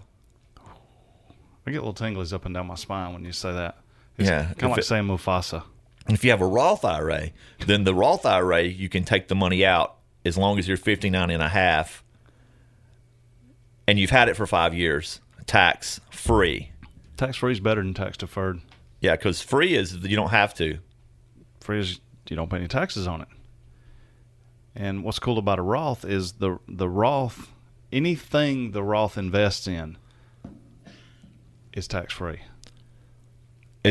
[1.66, 3.78] I get a little tingles up and down my spine when you say that.
[4.18, 5.64] It's Yeah, kind of like it- saying Mufasa.
[6.08, 7.32] If you have a Roth IRA,
[7.66, 11.30] then the Roth IRA, you can take the money out as long as you're 59
[11.30, 12.04] and a half
[13.90, 16.72] and you've had it for five years, tax free.
[17.18, 18.62] Tax free is better than tax deferred.
[19.02, 20.78] Yeah, because free is you don't have to.
[21.60, 23.28] Free is you don't pay any taxes on it.
[24.76, 27.52] And what's cool about a Roth is the the Roth
[27.92, 29.98] anything the Roth invests in
[31.74, 32.42] is tax free.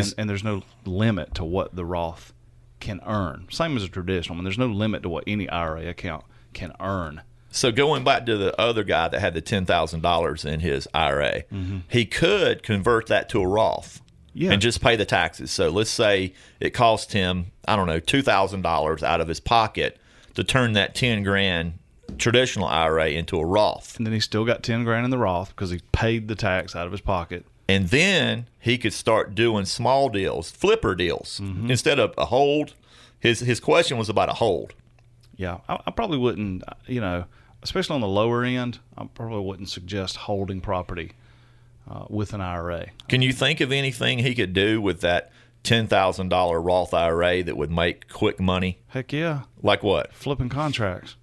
[0.06, 2.32] And, and there's no limit to what the Roth
[2.80, 3.46] can earn.
[3.50, 4.44] Same as a traditional one.
[4.44, 7.22] There's no limit to what any IRA account can earn.
[7.50, 10.86] So going back to the other guy that had the ten thousand dollars in his
[10.92, 11.78] IRA, mm-hmm.
[11.88, 14.02] he could convert that to a Roth.
[14.34, 14.52] Yeah.
[14.52, 15.50] And just pay the taxes.
[15.50, 19.40] So let's say it cost him, I don't know, two thousand dollars out of his
[19.40, 19.98] pocket
[20.34, 21.78] to turn that ten grand
[22.16, 23.96] traditional IRA into a Roth.
[23.96, 26.74] And then he still got 10 grand in the Roth because he paid the tax
[26.74, 27.44] out of his pocket.
[27.68, 31.70] And then he could start doing small deals, flipper deals, Mm-hmm.
[31.70, 32.74] instead of a hold.
[33.20, 34.74] His his question was about a hold.
[35.36, 37.24] Yeah, I, I probably wouldn't, you know,
[37.62, 41.12] especially on the lower end, I probably wouldn't suggest holding property
[41.90, 42.86] uh, with an IRA.
[43.08, 45.30] Can you think of anything he could do with that
[45.62, 48.78] ten thousand dollar Roth IRA that would make quick money?
[48.88, 50.12] Heck yeah, Like what?
[50.14, 51.16] flipping contracts.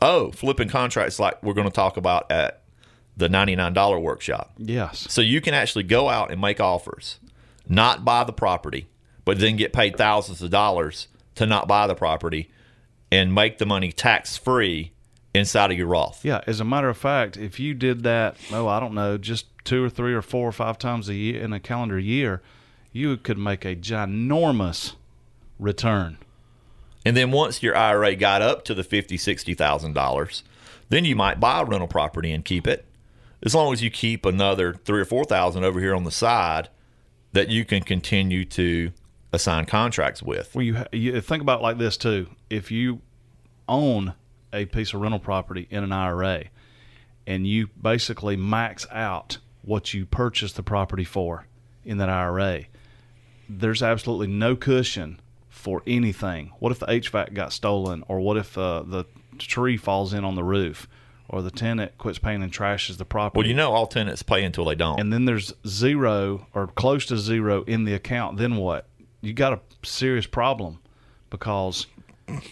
[0.00, 2.61] Oh, flipping contracts like we're going to talk about at
[3.16, 4.52] the ninety nine dollar workshop.
[4.58, 5.06] Yes.
[5.10, 7.18] So you can actually go out and make offers,
[7.68, 8.88] not buy the property,
[9.24, 12.50] but then get paid thousands of dollars to not buy the property
[13.10, 14.92] and make the money tax free
[15.34, 16.24] inside of your Roth.
[16.24, 19.46] Yeah, as a matter of fact, if you did that, oh, I don't know, just
[19.64, 22.42] two or three or four or five times a year in a calendar year,
[22.92, 24.94] you could make a ginormous
[25.58, 26.18] return.
[27.04, 30.44] And then once your IRA got up to the fifty, sixty thousand dollars,
[30.88, 32.84] then you might buy a rental property and keep it.
[33.44, 36.68] As long as you keep another three or four thousand over here on the side
[37.32, 38.92] that you can continue to
[39.32, 40.54] assign contracts with.
[40.54, 42.28] Well, you, you think about like this too.
[42.50, 43.00] If you
[43.68, 44.14] own
[44.52, 46.44] a piece of rental property in an IRA,
[47.26, 51.46] and you basically max out what you purchased the property for
[51.84, 52.64] in that IRA,
[53.48, 56.52] there's absolutely no cushion for anything.
[56.58, 59.04] What if the HVAC got stolen, or what if uh, the
[59.38, 60.88] tree falls in on the roof,
[61.28, 63.38] or the tenant quits paying and trashes the property?
[63.38, 65.00] Well, you know all tenants pay until they don't.
[65.00, 68.86] and then there's zero or close to zero in the account, then what?
[69.20, 70.80] You got a serious problem
[71.30, 71.86] because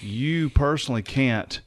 [0.01, 1.61] you personally can't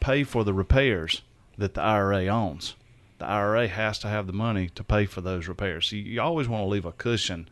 [0.00, 1.22] pay for the repairs
[1.58, 2.74] that the IRA owns.
[3.18, 5.86] The IRA has to have the money to pay for those repairs.
[5.88, 7.48] So you, always want to leave a cushion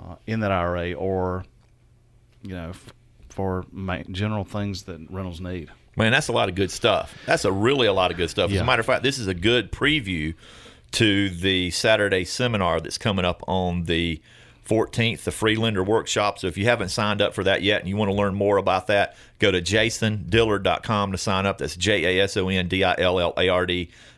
[0.00, 1.44] uh, in that IRA or,
[2.42, 2.92] you know, f-
[3.28, 5.70] for ma- general things that rentals need.
[5.96, 7.16] Man, that's a lot of good stuff.
[7.24, 8.50] That's a really a lot of good stuff.
[8.50, 10.34] As a matter of fact, this is a good preview
[10.92, 14.20] to the Saturday seminar that's coming up on the
[14.66, 16.38] 14th, the free lender workshop.
[16.38, 18.56] So if you haven't signed up for that yet and you want to learn more
[18.56, 21.58] about that, go to jasondillard.com to sign up.
[21.58, 23.66] That's J A S O N D I L L A R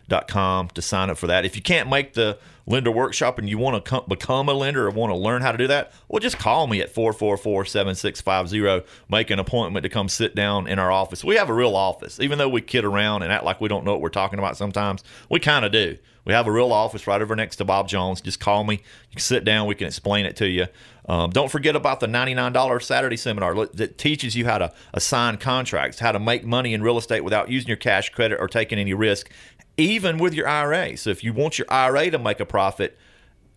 [0.09, 1.45] D.com to sign up for that.
[1.45, 4.87] If you can't make the lender workshop and you want to com- become a lender
[4.87, 8.91] or want to learn how to do that, well, just call me at 444 7650.
[9.09, 11.25] Make an appointment to come sit down in our office.
[11.25, 12.21] We have a real office.
[12.21, 14.57] Even though we kid around and act like we don't know what we're talking about
[14.57, 15.99] sometimes, we kind of do.
[16.25, 18.21] We have a real office right over next to Bob Jones.
[18.21, 18.75] Just call me.
[18.75, 19.67] You can sit down.
[19.67, 20.67] We can explain it to you.
[21.09, 26.01] Um, don't forget about the $99 Saturday seminar that teaches you how to assign contracts,
[26.01, 28.93] how to make money in real estate without using your cash credit or taking any
[28.93, 29.31] risk,
[29.79, 30.97] even with your IRA.
[30.97, 32.99] So if you want your IRA to make a profit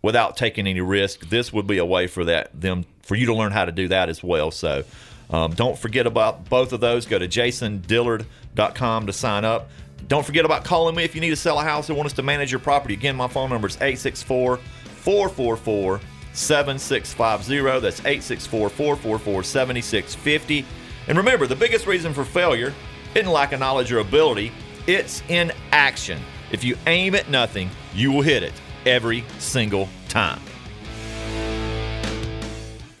[0.00, 3.34] without taking any risk, this would be a way for that them for you to
[3.34, 4.50] learn how to do that as well.
[4.50, 4.84] So
[5.30, 7.04] um, don't forget about both of those.
[7.04, 9.70] Go to jasondillard.com to sign up.
[10.08, 12.12] Don't forget about calling me if you need to sell a house or want us
[12.14, 12.94] to manage your property.
[12.94, 16.00] Again, my phone number is 864 444
[16.32, 17.80] 7650.
[17.80, 20.64] That's 864 444 7650.
[21.08, 22.72] And remember, the biggest reason for failure
[23.14, 24.52] isn't lack of knowledge or ability,
[24.86, 26.20] it's in action.
[26.50, 28.54] If you aim at nothing, you will hit it
[28.84, 30.40] every single time.